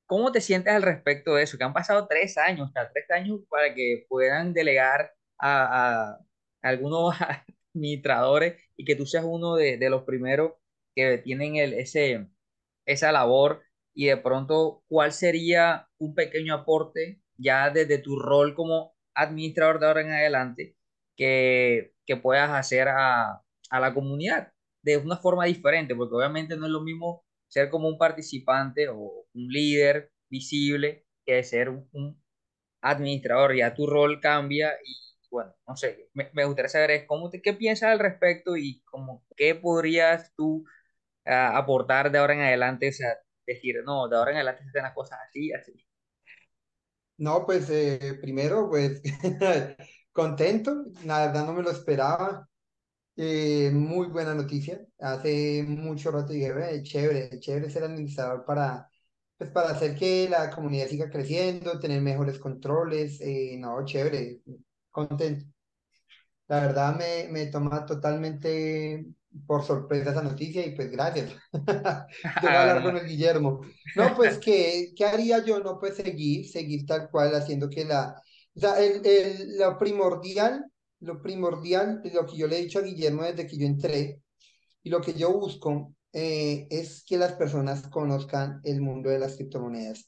¿cómo 0.06 0.32
te 0.32 0.40
sientes 0.42 0.74
al 0.74 0.82
respecto 0.82 1.34
de 1.36 1.44
eso? 1.44 1.58
Que 1.58 1.64
han 1.64 1.74
pasado 1.74 2.06
tres 2.08 2.38
años, 2.38 2.70
o 2.70 2.72
tres 2.94 3.10
años 3.10 3.40
para 3.50 3.74
que 3.74 4.06
puedan 4.08 4.54
delegar 4.54 5.12
a, 5.38 6.12
a 6.14 6.20
algunos 6.62 7.14
administradores 7.74 8.62
y 8.76 8.84
que 8.84 8.96
tú 8.96 9.06
seas 9.06 9.24
uno 9.26 9.56
de, 9.56 9.78
de 9.78 9.90
los 9.90 10.04
primeros 10.04 10.54
que 10.94 11.18
tienen 11.18 11.56
el, 11.56 11.74
ese, 11.74 12.28
esa 12.86 13.12
labor 13.12 13.62
y 13.94 14.06
de 14.06 14.16
pronto 14.16 14.84
cuál 14.88 15.12
sería 15.12 15.88
un 15.98 16.14
pequeño 16.14 16.54
aporte 16.54 17.22
ya 17.36 17.70
desde 17.70 17.98
tu 17.98 18.18
rol 18.18 18.54
como 18.54 18.94
administrador 19.14 19.80
de 19.80 19.86
ahora 19.86 20.00
en 20.02 20.10
adelante 20.12 20.76
que, 21.16 21.94
que 22.06 22.16
puedas 22.16 22.50
hacer 22.50 22.88
a, 22.88 23.42
a, 23.70 23.80
la 23.80 23.94
comunidad 23.94 24.52
de 24.82 24.96
una 24.98 25.16
forma 25.16 25.44
diferente, 25.46 25.94
porque 25.94 26.14
obviamente 26.16 26.56
no 26.56 26.66
es 26.66 26.72
lo 26.72 26.80
mismo 26.82 27.24
ser 27.52 27.70
como 27.70 27.88
un 27.88 27.98
participante 27.98 28.88
o 28.88 28.96
un 29.34 29.48
líder 29.48 30.10
visible 30.30 31.06
que 31.26 31.44
ser 31.44 31.68
un, 31.70 32.22
administrador, 32.82 33.56
ya 33.56 33.74
tu 33.74 33.86
rol 33.86 34.20
cambia 34.20 34.72
y 34.84 34.94
bueno, 35.30 35.54
no 35.68 35.76
sé, 35.76 36.10
me, 36.14 36.30
me 36.34 36.44
gustaría 36.44 36.68
saber 36.70 37.06
cómo 37.06 37.30
te, 37.30 37.42
qué 37.42 37.54
piensas 37.54 37.90
al 37.90 37.98
respecto 38.00 38.56
y 38.56 38.82
cómo, 38.84 39.24
qué 39.36 39.54
podrías 39.54 40.32
tú 40.36 40.64
ah, 41.26 41.56
aportar 41.58 42.12
de 42.12 42.18
ahora 42.18 42.34
en 42.34 42.40
adelante, 42.42 42.88
o 42.90 42.92
sea, 42.92 43.16
decir, 43.46 43.76
no, 43.84 44.08
de 44.08 44.16
ahora 44.16 44.32
en 44.32 44.38
adelante 44.38 44.64
se 44.64 44.70
hacen 44.70 44.82
las 44.84 44.94
cosas 44.94 45.18
así, 45.28 45.52
así. 45.52 45.72
No, 47.18 47.46
pues 47.46 47.70
eh, 47.70 48.18
primero, 48.20 48.68
pues 48.68 49.00
contento, 50.12 50.84
la 51.04 51.26
verdad 51.26 51.46
no 51.46 51.52
me 51.54 51.62
lo 51.62 51.70
esperaba. 51.70 52.48
Eh, 53.16 53.70
muy 53.72 54.06
buena 54.08 54.34
noticia. 54.34 54.80
Hace 54.98 55.62
mucho 55.68 56.10
rato 56.10 56.32
dije, 56.32 56.52
"Ve, 56.52 56.82
chévere, 56.82 57.38
chévere 57.40 57.70
ser 57.70 57.84
administrador 57.84 58.44
para, 58.46 58.88
pues, 59.36 59.50
para 59.50 59.70
hacer 59.70 59.94
que 59.96 60.28
la 60.30 60.50
comunidad 60.50 60.86
siga 60.88 61.10
creciendo, 61.10 61.78
tener 61.78 62.00
mejores 62.00 62.38
controles. 62.38 63.20
eh, 63.20 63.56
no, 63.58 63.84
chévere, 63.84 64.40
contento. 64.90 65.44
La 66.48 66.60
verdad 66.60 66.96
me, 66.96 67.28
me 67.30 67.46
toma 67.46 67.86
totalmente 67.86 69.06
por 69.46 69.64
sorpresa 69.64 70.10
esa 70.10 70.22
noticia 70.22 70.64
y 70.66 70.74
pues 70.76 70.90
gracias. 70.90 71.32
Yo 72.40 72.48
voy 72.50 72.58
a 72.58 72.60
hablar 72.62 72.82
con 72.82 72.96
el 72.96 73.06
Guillermo. 73.06 73.62
No, 73.94 74.14
pues 74.14 74.38
¿qué, 74.38 74.92
¿qué 74.96 75.04
haría 75.06 75.44
yo? 75.44 75.60
No, 75.60 75.78
pues 75.78 75.96
seguir, 75.96 76.48
seguir 76.48 76.86
tal 76.86 77.10
cual 77.10 77.34
haciendo 77.34 77.68
que 77.70 77.84
la... 77.84 78.14
O 78.54 78.60
sea, 78.60 78.78
el, 78.82 79.04
el, 79.06 79.58
lo 79.58 79.78
primordial, 79.78 80.64
lo 81.02 81.20
primordial, 81.22 82.00
lo 82.12 82.26
que 82.26 82.36
yo 82.36 82.46
le 82.46 82.58
he 82.58 82.62
dicho 82.62 82.78
a 82.78 82.82
Guillermo 82.82 83.22
desde 83.24 83.46
que 83.46 83.58
yo 83.58 83.66
entré 83.66 84.22
y 84.82 84.90
lo 84.90 85.00
que 85.00 85.14
yo 85.14 85.32
busco 85.38 85.94
eh, 86.12 86.66
es 86.70 87.04
que 87.04 87.16
las 87.18 87.32
personas 87.34 87.88
conozcan 87.88 88.60
el 88.64 88.80
mundo 88.80 89.10
de 89.10 89.18
las 89.18 89.36
criptomonedas, 89.36 90.06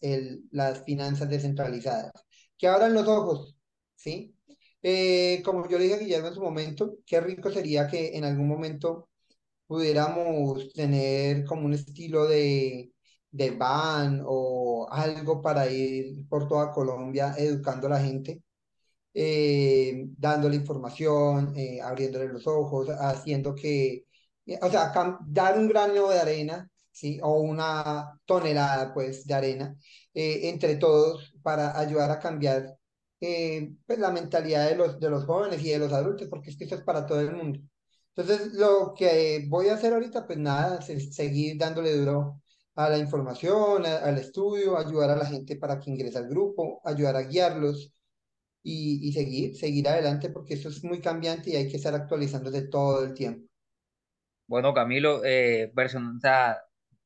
las 0.50 0.84
finanzas 0.84 1.28
descentralizadas, 1.28 2.12
que 2.58 2.68
abran 2.68 2.94
los 2.94 3.08
ojos, 3.08 3.56
¿sí? 3.96 4.36
Eh, 4.82 5.42
como 5.44 5.68
yo 5.68 5.78
le 5.78 5.84
dije 5.84 5.96
a 5.96 5.98
Guillermo 5.98 6.28
en 6.28 6.34
su 6.34 6.42
momento, 6.42 6.98
qué 7.06 7.20
rico 7.20 7.50
sería 7.50 7.88
que 7.88 8.16
en 8.16 8.24
algún 8.24 8.48
momento 8.48 9.08
pudiéramos 9.66 10.72
tener 10.74 11.44
como 11.44 11.66
un 11.66 11.74
estilo 11.74 12.26
de, 12.26 12.92
de 13.30 13.50
van 13.52 14.22
o 14.26 14.86
algo 14.90 15.42
para 15.42 15.70
ir 15.70 16.28
por 16.28 16.48
toda 16.48 16.72
Colombia 16.72 17.34
educando 17.38 17.86
a 17.88 17.90
la 17.90 18.00
gente, 18.00 18.42
eh, 19.14 20.06
dándole 20.18 20.56
información, 20.56 21.54
eh, 21.56 21.80
abriéndole 21.80 22.28
los 22.28 22.46
ojos, 22.46 22.88
haciendo 22.90 23.54
que, 23.54 24.06
eh, 24.46 24.58
o 24.60 24.70
sea, 24.70 24.92
dar 25.26 25.58
un 25.58 25.68
grano 25.68 26.08
de 26.08 26.18
arena, 26.20 26.68
¿sí? 26.90 27.20
O 27.22 27.40
una 27.40 28.18
tonelada, 28.24 28.92
pues, 28.92 29.24
de 29.26 29.34
arena 29.34 29.76
entre 30.16 30.76
todos 30.76 31.32
para 31.42 31.78
ayudar 31.78 32.10
a 32.10 32.20
cambiar 32.20 32.76
pues, 33.18 33.98
la 33.98 34.10
mentalidad 34.10 34.68
de 34.68 34.76
los, 34.76 35.00
de 35.00 35.10
los 35.10 35.24
jóvenes 35.24 35.62
y 35.64 35.70
de 35.70 35.78
los 35.78 35.92
adultos, 35.92 36.28
porque 36.28 36.50
es 36.50 36.56
que 36.56 36.64
es 36.64 36.82
para 36.82 37.06
todo 37.06 37.20
el 37.20 37.32
mundo. 37.32 37.60
Entonces, 38.16 38.52
lo 38.54 38.94
que 38.96 39.44
voy 39.48 39.68
a 39.68 39.74
hacer 39.74 39.92
ahorita, 39.92 40.26
pues 40.26 40.38
nada, 40.38 40.78
es 40.86 41.14
seguir 41.14 41.58
dándole 41.58 41.96
duro 41.96 42.40
a 42.76 42.88
la 42.90 42.98
información, 42.98 43.86
al 43.86 44.18
estudio, 44.18 44.76
ayudar 44.78 45.10
a 45.10 45.16
la 45.16 45.26
gente 45.26 45.56
para 45.56 45.78
que 45.80 45.90
ingrese 45.90 46.18
al 46.18 46.28
grupo, 46.28 46.80
ayudar 46.84 47.16
a 47.16 47.22
guiarlos 47.22 47.92
y, 48.64 49.08
y 49.08 49.12
seguir, 49.12 49.56
seguir 49.56 49.88
adelante, 49.88 50.30
porque 50.30 50.54
eso 50.54 50.68
es 50.70 50.82
muy 50.82 51.00
cambiante 51.00 51.50
y 51.50 51.56
hay 51.56 51.68
que 51.68 51.76
estar 51.76 51.94
actualizándose 51.94 52.62
todo 52.62 53.04
el 53.04 53.14
tiempo. 53.14 53.46
Bueno, 54.46 54.74
Camilo, 54.74 55.22
eh, 55.24 55.72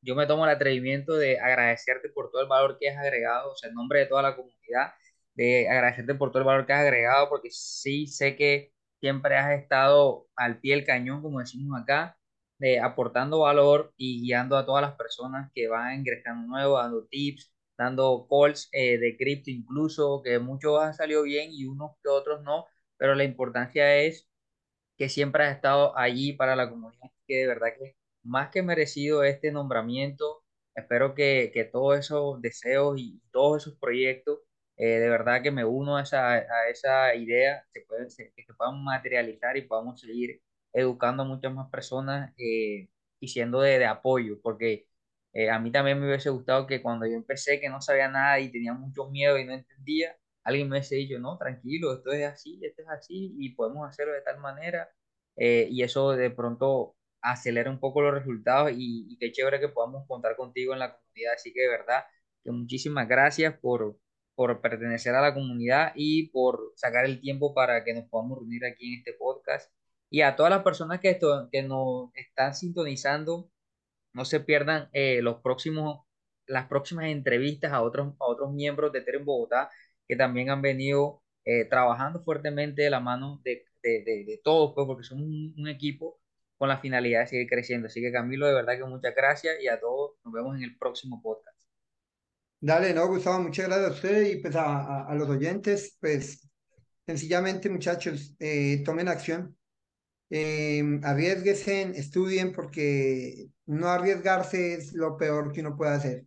yo 0.01 0.15
me 0.15 0.27
tomo 0.27 0.45
el 0.45 0.51
atrevimiento 0.51 1.13
de 1.15 1.39
agradecerte 1.39 2.09
por 2.09 2.31
todo 2.31 2.41
el 2.41 2.47
valor 2.47 2.77
que 2.79 2.89
has 2.89 2.97
agregado, 2.97 3.51
o 3.51 3.55
sea, 3.55 3.69
en 3.69 3.75
nombre 3.75 3.99
de 3.99 4.05
toda 4.07 4.21
la 4.21 4.35
comunidad, 4.35 4.93
de 5.35 5.69
agradecerte 5.69 6.15
por 6.15 6.31
todo 6.31 6.39
el 6.39 6.45
valor 6.45 6.65
que 6.65 6.73
has 6.73 6.81
agregado, 6.81 7.29
porque 7.29 7.49
sí 7.51 8.07
sé 8.07 8.35
que 8.35 8.73
siempre 8.99 9.37
has 9.37 9.51
estado 9.59 10.27
al 10.35 10.59
pie 10.59 10.75
del 10.75 10.85
cañón, 10.85 11.21
como 11.21 11.39
decimos 11.39 11.81
acá, 11.81 12.17
de 12.57 12.79
aportando 12.79 13.39
valor 13.39 13.93
y 13.97 14.21
guiando 14.21 14.57
a 14.57 14.65
todas 14.65 14.81
las 14.81 14.95
personas 14.95 15.49
que 15.53 15.67
van 15.69 15.99
ingresando 15.99 16.47
nuevo, 16.47 16.77
dando 16.77 17.05
tips, 17.07 17.51
dando 17.79 18.27
calls 18.29 18.69
eh, 18.73 18.99
de 18.99 19.17
cripto 19.17 19.51
incluso, 19.51 20.21
que 20.23 20.39
muchos 20.39 20.81
han 20.83 20.93
salido 20.95 21.23
bien 21.23 21.49
y 21.53 21.65
unos 21.65 21.93
que 22.03 22.09
otros 22.09 22.43
no, 22.43 22.67
pero 22.97 23.15
la 23.15 23.25
importancia 23.25 23.97
es 23.97 24.29
que 24.97 25.09
siempre 25.09 25.45
has 25.45 25.55
estado 25.55 25.97
allí 25.97 26.33
para 26.33 26.55
la 26.55 26.69
comunidad, 26.69 27.09
que 27.27 27.37
de 27.37 27.47
verdad 27.47 27.69
que 27.77 27.95
más 28.23 28.49
que 28.49 28.61
merecido 28.63 29.23
este 29.23 29.51
nombramiento, 29.51 30.43
espero 30.75 31.15
que, 31.15 31.51
que 31.53 31.63
todos 31.65 31.97
esos 31.99 32.41
deseos 32.41 32.99
y 32.99 33.21
todos 33.31 33.63
esos 33.63 33.77
proyectos, 33.79 34.39
eh, 34.77 34.99
de 34.99 35.09
verdad 35.09 35.41
que 35.43 35.51
me 35.51 35.65
uno 35.65 35.97
a 35.97 36.01
esa, 36.03 36.33
a 36.33 36.69
esa 36.69 37.15
idea, 37.15 37.65
se 37.73 37.81
pueden, 37.81 38.09
se- 38.11 38.31
que 38.35 38.43
se 38.43 38.53
puedan 38.53 38.83
materializar 38.83 39.57
y 39.57 39.63
podamos 39.63 39.99
seguir 40.01 40.41
educando 40.73 41.23
a 41.23 41.25
muchas 41.25 41.53
más 41.53 41.69
personas 41.69 42.33
eh, 42.37 42.89
y 43.19 43.27
siendo 43.29 43.61
de, 43.61 43.79
de 43.79 43.85
apoyo, 43.85 44.39
porque 44.41 44.87
eh, 45.33 45.49
a 45.49 45.59
mí 45.59 45.71
también 45.71 45.99
me 45.99 46.07
hubiese 46.07 46.29
gustado 46.29 46.67
que 46.67 46.81
cuando 46.81 47.05
yo 47.05 47.13
empecé, 47.13 47.59
que 47.59 47.69
no 47.69 47.81
sabía 47.81 48.07
nada 48.09 48.39
y 48.39 48.51
tenía 48.51 48.73
mucho 48.73 49.09
miedo 49.09 49.37
y 49.37 49.45
no 49.45 49.53
entendía, 49.53 50.15
alguien 50.43 50.67
me 50.69 50.77
hubiese 50.77 50.95
dicho, 50.95 51.19
no, 51.19 51.37
tranquilo, 51.37 51.93
esto 51.93 52.11
es 52.11 52.25
así, 52.25 52.59
esto 52.63 52.81
es 52.81 52.89
así 52.89 53.35
y 53.37 53.49
podemos 53.55 53.87
hacerlo 53.87 54.13
de 54.13 54.21
tal 54.21 54.39
manera 54.39 54.89
eh, 55.35 55.67
y 55.71 55.83
eso 55.83 56.11
de 56.11 56.29
pronto 56.31 56.95
acelera 57.21 57.69
un 57.69 57.79
poco 57.79 58.01
los 58.01 58.13
resultados 58.13 58.71
y, 58.71 59.05
y 59.09 59.17
qué 59.17 59.31
chévere 59.31 59.59
que 59.59 59.69
podamos 59.69 60.07
contar 60.07 60.35
contigo 60.35 60.73
en 60.73 60.79
la 60.79 60.93
comunidad. 60.95 61.33
Así 61.35 61.53
que 61.53 61.61
de 61.61 61.69
verdad 61.69 62.03
que 62.43 62.51
muchísimas 62.51 63.07
gracias 63.07 63.57
por, 63.59 63.97
por 64.35 64.61
pertenecer 64.61 65.15
a 65.15 65.21
la 65.21 65.33
comunidad 65.33 65.91
y 65.95 66.29
por 66.29 66.73
sacar 66.75 67.05
el 67.05 67.21
tiempo 67.21 67.53
para 67.53 67.83
que 67.83 67.93
nos 67.93 68.05
podamos 68.09 68.39
reunir 68.39 68.65
aquí 68.65 68.93
en 68.93 68.99
este 68.99 69.13
podcast. 69.13 69.71
Y 70.09 70.21
a 70.21 70.35
todas 70.35 70.49
las 70.51 70.63
personas 70.63 70.99
que, 71.01 71.11
esto, 71.11 71.49
que 71.51 71.61
nos 71.63 72.09
están 72.15 72.55
sintonizando, 72.55 73.51
no 74.13 74.25
se 74.25 74.39
pierdan 74.39 74.89
eh, 74.93 75.21
los 75.21 75.41
próximos, 75.41 76.05
las 76.47 76.67
próximas 76.67 77.05
entrevistas 77.05 77.71
a 77.71 77.81
otros, 77.81 78.13
a 78.19 78.25
otros 78.25 78.51
miembros 78.53 78.91
de 78.91 78.99
Ethereum 78.99 79.25
Bogotá 79.25 79.69
que 80.07 80.15
también 80.15 80.49
han 80.49 80.61
venido 80.61 81.21
eh, 81.45 81.65
trabajando 81.65 82.23
fuertemente 82.23 82.81
de 82.81 82.89
la 82.89 82.99
mano 82.99 83.41
de, 83.43 83.65
de, 83.83 84.03
de, 84.03 84.41
todos, 84.43 84.73
pues, 84.75 84.87
porque 84.87 85.03
somos 85.03 85.23
un, 85.25 85.67
equipo 85.67 86.19
con 86.57 86.67
la 86.67 86.79
finalidad 86.79 87.21
de 87.21 87.27
seguir 87.27 87.47
creciendo. 87.47 87.87
Así 87.87 88.01
que 88.01 88.11
Camilo, 88.11 88.47
de 88.47 88.55
verdad 88.55 88.77
que 88.77 88.83
muchas 88.83 89.15
gracias 89.15 89.61
y 89.61 89.67
a 89.67 89.79
todos 89.79 90.17
nos 90.25 90.33
vemos 90.33 90.57
en 90.57 90.63
el 90.63 90.77
próximo 90.77 91.21
podcast. 91.21 91.57
Dale, 92.59 92.93
no, 92.93 93.07
Gustavo, 93.07 93.39
muchas 93.43 93.67
gracias 93.67 93.89
a 93.89 93.93
usted 93.93 94.25
y 94.31 94.41
pues 94.41 94.55
a, 94.55 94.65
a, 94.65 95.11
a 95.11 95.15
los 95.15 95.29
oyentes, 95.29 95.97
pues 96.01 96.49
sencillamente 97.05 97.69
muchachos, 97.69 98.35
eh, 98.39 98.83
tomen 98.83 99.07
acción, 99.07 99.57
eh, 100.29 100.83
arriesguesen, 101.03 101.95
estudien 101.95 102.53
porque 102.53 103.49
no 103.65 103.87
arriesgarse 103.89 104.73
es 104.75 104.93
lo 104.93 105.17
peor 105.17 105.51
que 105.51 105.61
uno 105.61 105.75
puede 105.75 105.91
hacer. 105.93 106.25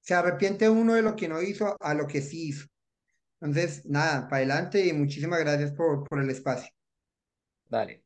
Se 0.00 0.14
arrepiente 0.14 0.68
uno 0.68 0.94
de 0.94 1.02
lo 1.02 1.16
que 1.16 1.28
no 1.28 1.42
hizo 1.42 1.76
a 1.80 1.94
lo 1.94 2.06
que 2.06 2.22
sí 2.22 2.48
hizo. 2.48 2.66
Entonces, 3.40 3.86
nada, 3.86 4.28
para 4.28 4.38
adelante 4.38 4.86
y 4.86 4.92
muchísimas 4.92 5.40
gracias 5.40 5.72
por, 5.72 6.04
por 6.04 6.20
el 6.22 6.30
espacio. 6.30 6.70
Dale. 7.70 8.05